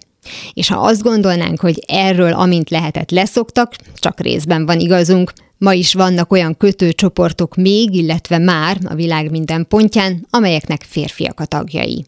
[0.53, 5.95] És ha azt gondolnánk, hogy erről amint lehetett leszoktak, csak részben van igazunk, Ma is
[5.95, 12.05] vannak olyan kötőcsoportok még, illetve már a világ minden pontján, amelyeknek férfiak a tagjai.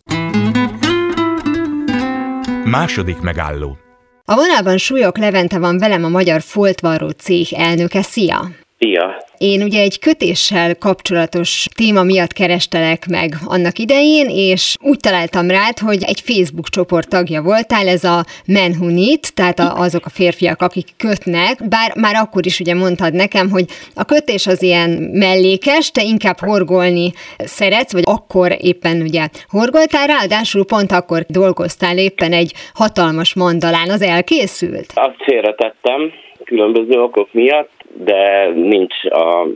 [2.64, 3.76] Második megálló.
[4.24, 8.02] A vonalban Súlyok Levente van velem a Magyar Foltvarró cég elnöke.
[8.02, 8.50] Szia!
[8.80, 9.16] Szia!
[9.38, 15.78] Én ugye egy kötéssel kapcsolatos téma miatt kerestelek meg annak idején, és úgy találtam rád,
[15.78, 20.08] hogy egy Facebook csoport tagja voltál, ez a Men Who Need, tehát a, azok a
[20.18, 23.64] férfiak, akik kötnek, bár már akkor is ugye mondtad nekem, hogy
[23.94, 30.64] a kötés az ilyen mellékes, te inkább horgolni szeretsz, vagy akkor éppen ugye horgoltál, ráadásul
[30.64, 34.92] pont akkor dolgoztál éppen egy hatalmas mandalán, az elkészült?
[34.94, 36.12] Azt félretettem,
[36.44, 39.46] különböző okok miatt, de nincs a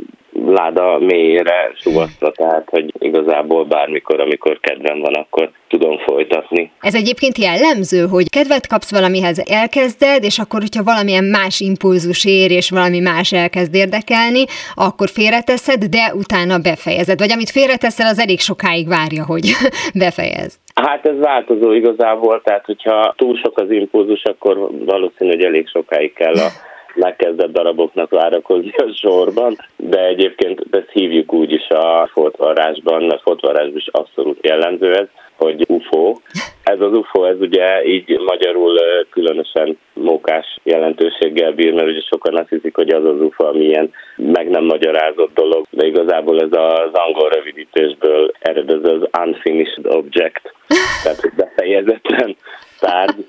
[0.47, 6.71] láda mélyére sugasztva, tehát hogy igazából bármikor, amikor kedvem van, akkor tudom folytatni.
[6.81, 12.51] Ez egyébként jellemző, hogy kedvet kapsz valamihez, elkezded, és akkor, hogyha valamilyen más impulzus ér,
[12.51, 17.19] és valami más elkezd érdekelni, akkor félreteszed, de utána befejezed.
[17.19, 19.45] Vagy amit félreteszel, az elég sokáig várja, hogy
[20.05, 20.59] befejezd.
[20.75, 26.13] Hát ez változó igazából, tehát hogyha túl sok az impulzus, akkor valószínű, hogy elég sokáig
[26.13, 26.49] kell a
[26.95, 33.77] megkezdett daraboknak várakozni a sorban, de egyébként ezt hívjuk úgy is a fotvarásban, a fotvarásban
[33.77, 36.15] is abszolút jellemző ez, hogy UFO.
[36.65, 38.79] Ez az UFO, ez ugye így magyarul
[39.11, 43.91] különösen mókás jelentőséggel bír, mert ugye sokan azt hiszik, hogy az az UFO, ami ilyen
[44.17, 50.55] meg nem magyarázott dolog, de igazából ez az angol rövidítésből eredez az unfinished object,
[51.03, 52.37] tehát befejezetlen
[52.81, 53.27] tárgy,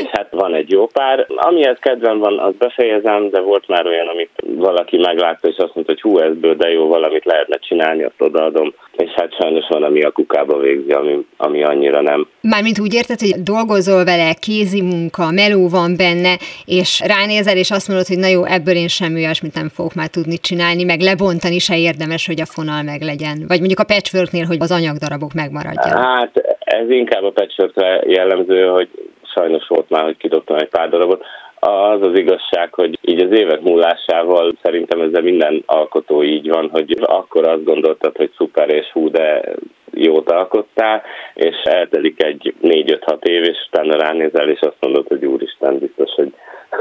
[0.00, 1.26] és hát van egy jó pár.
[1.28, 5.92] Amihez kedvem van, az befejezem, de volt már olyan, amit valaki meglátta, és azt mondta,
[5.92, 8.74] hogy hú, ezből de jó, valamit lehetne csinálni, azt odaadom.
[8.96, 12.28] És hát sajnos van, ami a kukába végzi, ami, ami annyira nem.
[12.40, 16.34] Mármint úgy érted, hogy dolgozol vele, kézi munka, meló van benne,
[16.66, 20.08] és ránézel, és azt mondod, hogy na jó, ebből én semmi olyasmit nem fogok már
[20.08, 23.44] tudni csinálni, meg lebontani se érdemes, hogy a fonal meg legyen.
[23.48, 26.04] Vagy mondjuk a patchworknél, hogy az anyagdarabok megmaradjanak.
[26.04, 28.88] Hát ez inkább a patchworkre jellemző, hogy
[29.34, 31.24] sajnos volt már, hogy kidobtam egy pár darabot.
[31.60, 36.96] Az az igazság, hogy így az évek múlásával szerintem ezzel minden alkotó így van, hogy
[37.00, 39.54] akkor azt gondoltad, hogy szuper és hú, de
[39.92, 41.02] jót alkottál,
[41.34, 46.32] és eltelik egy négy-öt-hat év, és utána ránézel, és azt mondod, hogy úristen, biztos, hogy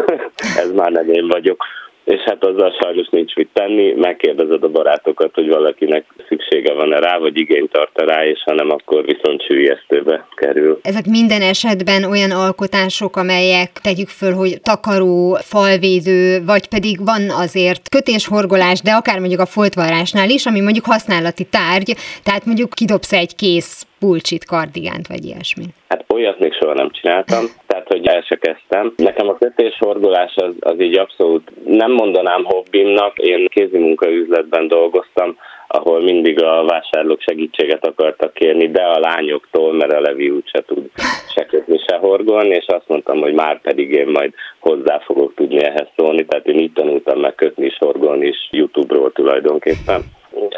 [0.64, 1.64] ez már nem én vagyok
[2.12, 7.18] és hát azzal sajnos nincs mit tenni, megkérdezed a barátokat, hogy valakinek szüksége van-e rá,
[7.18, 10.80] vagy igényt tart rá, és ha nem, akkor viszont sűjesztőbe kerül.
[10.82, 17.90] Ezek minden esetben olyan alkotások, amelyek tegyük föl, hogy takaró, falvédő, vagy pedig van azért
[17.90, 23.36] kötéshorgolás, de akár mondjuk a foltvarásnál is, ami mondjuk használati tárgy, tehát mondjuk kidobsz egy
[23.36, 25.66] kész pulcsit, kardigánt, vagy ilyesmi?
[26.14, 28.94] Olyat még soha nem csináltam, tehát hogy el se kezdtem.
[28.96, 35.38] Nekem a kötéshordolás az, az így abszolút nem mondanám hobbimnak, én kézi munkaüzletben dolgoztam,
[35.68, 40.90] ahol mindig a vásárlók segítséget akartak kérni, de a lányoktól, mert a Levi úgyse tud
[41.36, 45.64] se kötni, se horgolni, és azt mondtam, hogy már pedig én majd hozzá fogok tudni
[45.64, 50.02] ehhez szólni, tehát én így tanultam meg kötni és horgolni is YouTube-ról tulajdonképpen.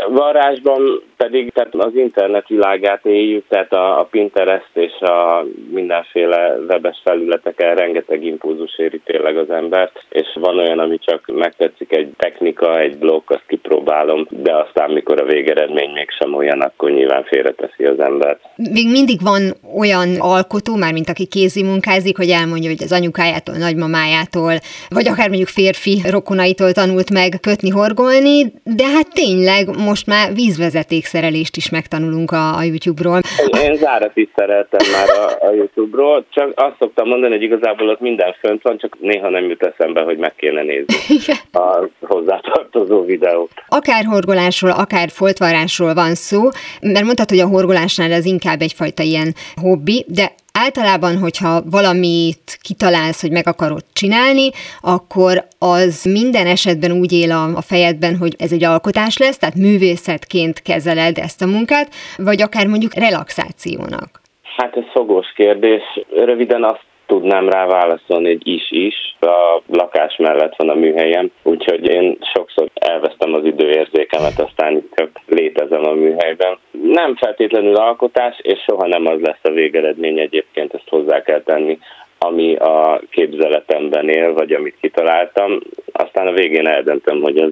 [0.09, 7.01] Varázsban pedig tehát az internet világát éljük, tehát a, a Pinterest és a mindenféle webes
[7.03, 12.79] felületeken rengeteg impulzus éri tényleg az embert, és van olyan, ami csak megtetszik egy technika,
[12.79, 17.99] egy blog, azt kipróbálom, de aztán mikor a végeredmény mégsem olyan, akkor nyilván félreteszi az
[17.99, 18.39] embert.
[18.55, 19.41] Még mindig van
[19.79, 24.53] olyan alkotó, már mint aki kézi munkázik, hogy elmondja, hogy az anyukájától, nagymamájától,
[24.89, 31.05] vagy akár mondjuk férfi rokonaitól tanult meg kötni, horgolni, de hát tényleg most már vízvezeték
[31.05, 33.19] szerelést is megtanulunk a, a YouTube-ról.
[33.61, 37.99] Én zárat is szereltem már a, a YouTube-ról, csak azt szoktam mondani, hogy igazából ott
[37.99, 40.95] minden fönt van, csak néha nem jut eszembe, hogy meg kéne nézni
[41.51, 43.51] a hozzátartozó videót.
[43.67, 46.41] Akár horgolásról, akár foltvarásról van szó,
[46.81, 53.21] mert mondtad, hogy a horgolásnál ez inkább egyfajta ilyen hobbi, de Általában, hogyha valamit kitalálsz,
[53.21, 54.49] hogy meg akarod csinálni,
[54.81, 60.61] akkor az minden esetben úgy él a, fejedben, hogy ez egy alkotás lesz, tehát művészetként
[60.61, 64.21] kezeled ezt a munkát, vagy akár mondjuk relaxációnak.
[64.57, 65.83] Hát ez szogós kérdés.
[66.15, 69.15] Röviden azt tudnám rá válaszolni, hogy is-is.
[69.19, 75.85] A lakás mellett van a műhelyem, úgyhogy én sokszor elvesztem az időérzékemet, aztán csak létezem
[75.85, 76.57] a műhelyben.
[76.71, 81.79] Nem feltétlenül alkotás, és soha nem az lesz a végeredmény egyébként, ezt hozzá kell tenni
[82.25, 85.59] ami a képzeletemben él, vagy amit kitaláltam.
[85.91, 87.49] Aztán a végén eldöntöm, hogy ez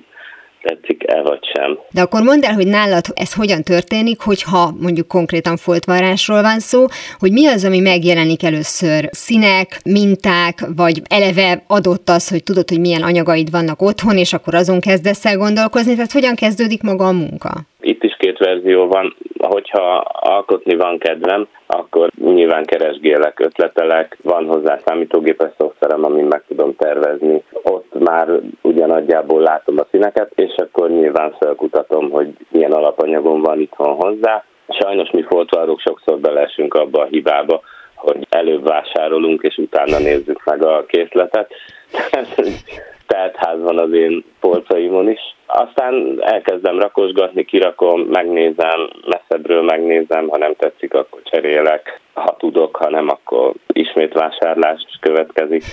[0.62, 1.80] tetszik-e vagy sem.
[1.91, 6.86] De akkor mondd el, hogy nálad ez hogyan történik, hogyha mondjuk konkrétan foltvarásról van szó,
[7.20, 9.09] hogy mi az, ami megjelenik először?
[9.12, 14.55] Színek, minták, vagy eleve adott az, hogy tudod, hogy milyen anyagaid vannak otthon, és akkor
[14.55, 17.70] azon kezdesz el gondolkozni, tehát hogyan kezdődik maga a munka?
[17.82, 19.15] Itt is két verzió van.
[19.39, 26.75] Hogyha alkotni van kedvem, akkor nyilván keresgélek, ötletelek, van hozzá számítógépes szoftverem, amin meg tudom
[26.75, 27.43] tervezni.
[27.63, 28.27] Ott már
[28.61, 34.43] ugyanadjából látom a színeket, és akkor nyilván felkutatom, hogy milyen alapanyagom van itthon hozzá.
[34.67, 37.61] Sajnos mi foltvarok sokszor belesünk abba a hibába,
[37.95, 41.53] hogy előbb vásárolunk, és utána nézzük meg a készletet.
[43.07, 45.19] Tehát ház van az én polcaimon is.
[45.54, 52.89] Aztán elkezdem rakosgatni, kirakom, megnézem, messzebbről megnézem, ha nem tetszik, akkor cserélek, ha tudok, ha
[52.89, 55.64] nem, akkor ismét vásárlás következik.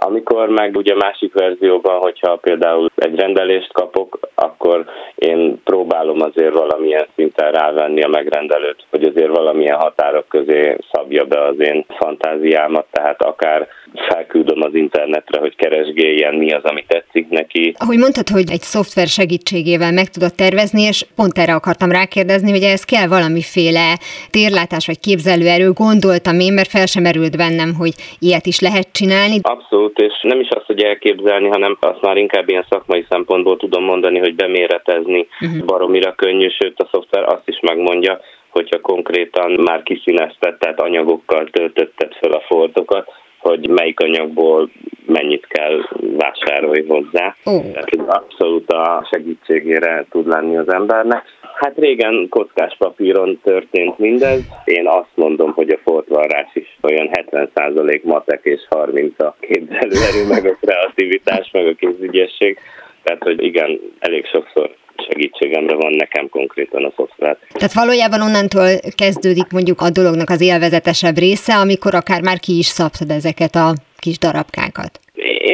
[0.00, 4.84] Amikor meg ugye másik verzióban, hogyha például egy rendelést kapok, akkor
[5.14, 11.44] én próbálom azért valamilyen szinten rávenni a megrendelőt, hogy azért valamilyen határok közé szabja be
[11.44, 13.68] az én fantáziámat, tehát akár
[14.08, 17.74] felküldöm az internetre, hogy keresgéljen, mi az, ami tetszik neki.
[17.78, 22.62] Ahogy mondtad, hogy egy szoftver segítségével meg tudod tervezni, és pont erre akartam rákérdezni, hogy
[22.62, 23.98] ez kell valamiféle
[24.30, 29.38] térlátás vagy képzelőerő, gondoltam én, mert fel sem merült bennem, hogy ilyet is lehet csinálni.
[29.42, 33.84] Abszolút, és nem is azt, hogy elképzelni, hanem azt már inkább ilyen szakmai szempontból tudom
[33.84, 35.64] mondani, hogy beméretezni uh-huh.
[35.64, 42.12] baromira könnyű, sőt a szoftver azt is megmondja, hogyha konkrétan már kiszíneztet, tehát anyagokkal töltötted
[42.20, 43.08] fel a foltokat,
[43.38, 44.70] hogy melyik anyagból
[45.06, 45.80] mennyit kell
[46.16, 47.36] vásárolni hozzá.
[47.44, 47.72] Oh.
[47.72, 51.24] Tehát abszolút a segítségére tud lenni az embernek.
[51.60, 54.40] Hát régen kockás papíron történt mindez.
[54.64, 60.46] Én azt mondom, hogy a fortvarrás is olyan 70% matek és 30 a képzelőerő, meg
[60.46, 62.58] a kreativitás, meg a kézügyesség.
[63.02, 64.74] Tehát, hogy igen, elég sokszor
[65.08, 67.38] segítségemre van nekem konkrétan a szoftver.
[67.52, 72.66] Tehát valójában onnantól kezdődik mondjuk a dolognak az élvezetesebb része, amikor akár már ki is
[72.66, 74.90] szabtad ezeket a kis darabkákat.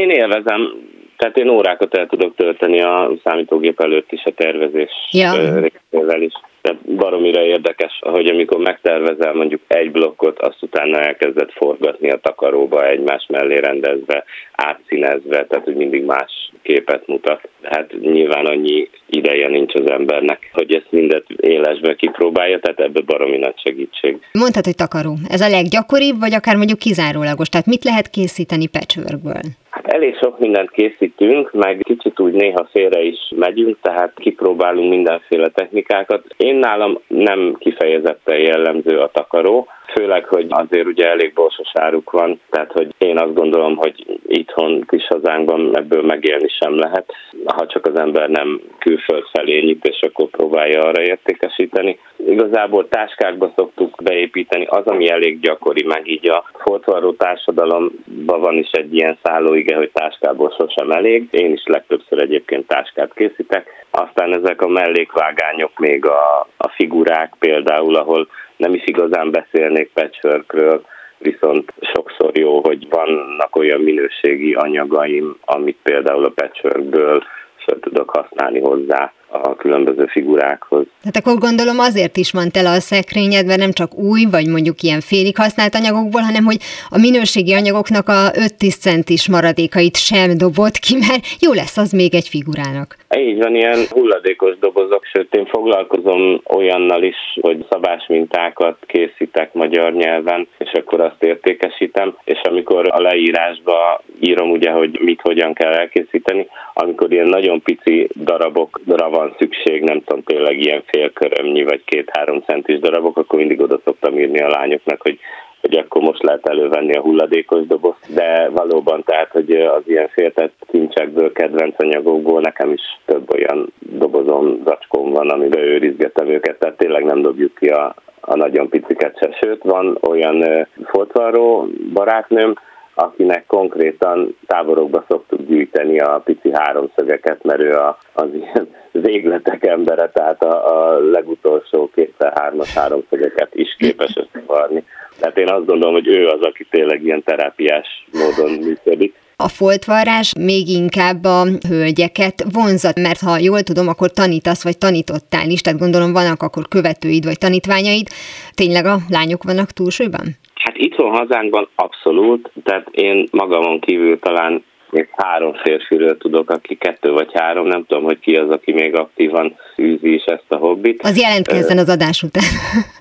[0.01, 0.84] Én élvezem,
[1.25, 5.33] tehát én órákat el tudok tölteni a számítógép előtt is a tervezés ja.
[5.33, 6.33] részével is.
[6.63, 12.89] De baromira érdekes, hogy amikor megtervezel mondjuk egy blokkot, azt utána elkezded forgatni a takaróba
[12.89, 17.49] egymás mellé rendezve, átszínezve, tehát hogy mindig más képet mutat.
[17.63, 23.37] Hát nyilván annyi ideje nincs az embernek, hogy ezt mindet élesbe kipróbálja, tehát ebbe baromi
[23.37, 24.19] nagy segítség.
[24.33, 25.15] Mondtad, hogy takaró.
[25.29, 27.49] Ez a leggyakoribb, vagy akár mondjuk kizárólagos?
[27.49, 29.43] Tehát mit lehet készíteni patchworkből?
[29.85, 36.25] Elég sok mindent készítünk, meg kicsit úgy néha félre is megyünk, tehát kipróbálunk mindenféle technikákat.
[36.37, 42.41] Én nálam nem kifejezetten jellemző a takaró, főleg, hogy azért ugye elég borsos áruk van,
[42.51, 47.13] tehát hogy én azt gondolom, hogy itthon kis hazánkban ebből megélni sem lehet,
[47.45, 51.99] ha csak az ember nem külföld felé nyit, és akkor próbálja arra értékesíteni.
[52.17, 58.71] Igazából táskákba szoktuk beépíteni, az, ami elég gyakori, meg így a fortvaró társadalomban van is
[58.71, 61.29] egy ilyen szállóige, hogy táskából sosem elég.
[61.31, 63.87] Én is legtöbbször egyébként táskát készítek.
[63.91, 70.85] Aztán ezek a mellékvágányok, még a, a figurák például, ahol nem is igazán beszélnék patchworkről,
[71.19, 77.23] viszont sokszor jó, hogy vannak olyan minőségi anyagaim, amit például a patchworkből
[77.57, 79.13] fel tudok használni hozzá
[79.43, 80.87] a különböző figurákhoz.
[81.01, 85.01] Tehát akkor gondolom azért is van tele a szekrényedben nem csak új, vagy mondjuk ilyen
[85.01, 86.59] félig használt anyagokból, hanem hogy
[86.89, 92.15] a minőségi anyagoknak a 5-10 centis maradékait sem dobott ki, mert jó lesz az még
[92.15, 92.97] egy figurának.
[93.19, 100.49] Így van, ilyen hulladékos dobozok, sőt én foglalkozom olyannal is, hogy szabásmintákat készítek magyar nyelven,
[100.59, 106.47] és akkor azt értékesítem, és amikor a leírásba írom ugye, hogy mit hogyan kell elkészíteni,
[106.75, 112.79] amikor ilyen nagyon pici darabokra van szükség, nem tudom, tényleg ilyen félkörömnyi vagy két-három centis
[112.79, 115.19] darabok, akkor mindig oda szoktam írni a lányoknak, hogy
[115.65, 120.55] hogy akkor most lehet elővenni a hulladékos doboz, de valóban tehát, hogy az ilyen féltett
[120.69, 127.05] kincsekből, kedvenc anyagokból nekem is több olyan dobozom, zacskóm van, amiben őrizgetem őket, tehát tényleg
[127.05, 129.37] nem dobjuk ki a, a nagyon piciket se.
[129.41, 132.55] Sőt, van olyan fotvaró barátnőm,
[132.95, 138.69] akinek konkrétan táborokba szoktuk gyűjteni a pici háromszögeket, mert ő a, az ilyen
[139.09, 144.85] végletek embere, tehát a, a legutolsó kétszer hármas háromszögeket is képes összevarni.
[145.19, 149.15] Tehát én azt gondolom, hogy ő az, aki tényleg ilyen terápiás módon működik.
[149.37, 155.49] A foltvarrás még inkább a hölgyeket vonzat, mert ha jól tudom, akkor tanítasz, vagy tanítottál
[155.49, 158.09] is, tehát gondolom vannak akkor követőid, vagy tanítványaid.
[158.55, 160.37] Tényleg a lányok vannak túlsúlyban?
[160.65, 167.13] Hát itthon hazánkban abszolút, tehát én magamon kívül talán még három férfiről tudok, aki kettő
[167.13, 171.03] vagy három, nem tudom, hogy ki az, aki még aktívan űzi is ezt a hobbit.
[171.03, 172.45] Az jelentkezzen az adás után.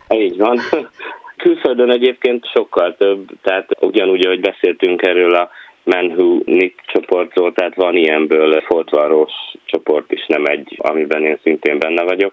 [0.26, 0.60] Így van.
[1.44, 5.50] Külföldön egyébként sokkal több, tehát ugyanúgy, ahogy beszéltünk erről a
[5.84, 9.32] Men Who Nick csoportról, tehát van ilyenből foltvaros
[9.66, 12.32] csoport is, nem egy, amiben én szintén benne vagyok.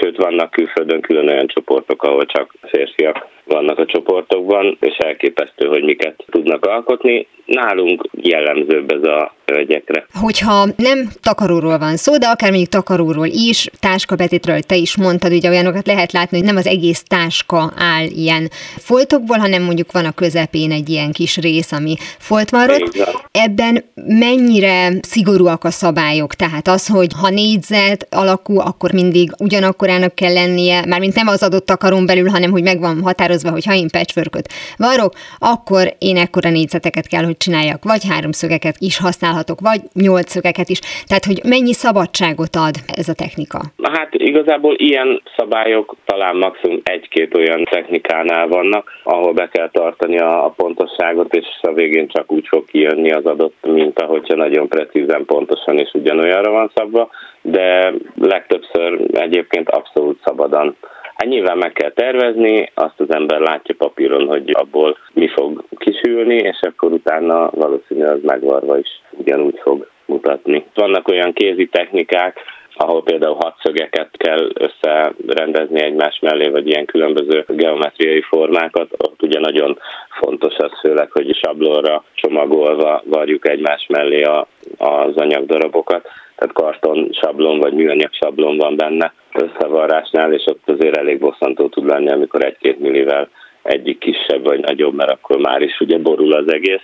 [0.00, 5.82] sőt vannak külföldön külön olyan csoportok, ahol csak férfiak vannak a csoportokban, és elképesztő, hogy
[5.82, 7.26] miket tudnak alkotni.
[7.46, 10.06] Nálunk jellemzőbb ez a hölgyekre.
[10.20, 15.48] Hogyha nem takaróról van szó, de akár mondjuk takaróról is, táskabetitről te is mondtad, ugye
[15.48, 20.12] olyanokat lehet látni, hogy nem az egész táska áll ilyen foltokból, hanem mondjuk van a
[20.12, 22.96] közepén egy ilyen kis rész, ami foltvarrott.
[23.30, 26.34] Ebben mennyire szigorúak a szabályok?
[26.34, 31.66] Tehát az, hogy ha négyzet alakú, akkor mindig ugyanakkorának kell lennie, mármint nem az adott
[31.66, 33.00] takaron belül, hanem hogy megvan
[33.34, 34.36] határozva, hogy ha én patchwork
[34.76, 40.30] varok, akkor én ekkora négyzeteket kell, hogy csináljak, vagy háromszögeket is használ használhatok, vagy nyolc
[40.30, 40.80] szögeket is.
[41.08, 43.60] Tehát, hogy mennyi szabadságot ad ez a technika?
[43.82, 50.44] Hát igazából ilyen szabályok talán maximum egy-két olyan technikánál vannak, ahol be kell tartani a,
[50.44, 55.24] a pontosságot, és a végén csak úgy fog kijönni az adott minta, hogyha nagyon precízen,
[55.24, 57.08] pontosan és ugyanolyanra van szabva,
[57.42, 60.76] de legtöbbször egyébként abszolút szabadan
[61.24, 66.34] Hát nyilván meg kell tervezni, azt az ember látja papíron, hogy abból mi fog kisülni,
[66.34, 70.64] és akkor utána valószínűleg az megvarva is ugyanúgy fog mutatni.
[70.74, 72.40] Vannak olyan kézi technikák,
[72.74, 79.78] ahol például hatszögeket kell összerendezni egymás mellé, vagy ilyen különböző geometriai formákat, ott ugye nagyon
[80.20, 84.46] fontos az főleg, hogy sablonra csomagolva varjuk egymás mellé a,
[84.76, 91.18] az anyagdarabokat, tehát karton sablon vagy műanyag sablon van benne összevarrásnál, és ott azért elég
[91.18, 93.28] bosszantó tud lenni, amikor egy-két millivel
[93.62, 96.82] egyik kisebb vagy nagyobb, mert akkor már is ugye borul az egész.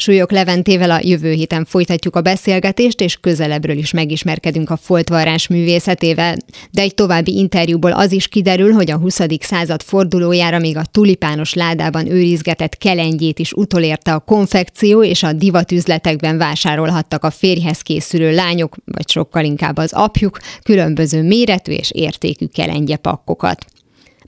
[0.00, 6.36] Súlyok Leventével a jövő héten folytatjuk a beszélgetést, és közelebbről is megismerkedünk a foltvarrás művészetével.
[6.70, 9.20] De egy további interjúból az is kiderül, hogy a 20.
[9.40, 16.38] század fordulójára még a tulipános ládában őrizgetett kelengyét is utolérte a konfekció, és a divatüzletekben
[16.38, 22.96] vásárolhattak a férjhez készülő lányok, vagy sokkal inkább az apjuk, különböző méretű és értékű kelengye
[22.96, 23.64] pakkokat.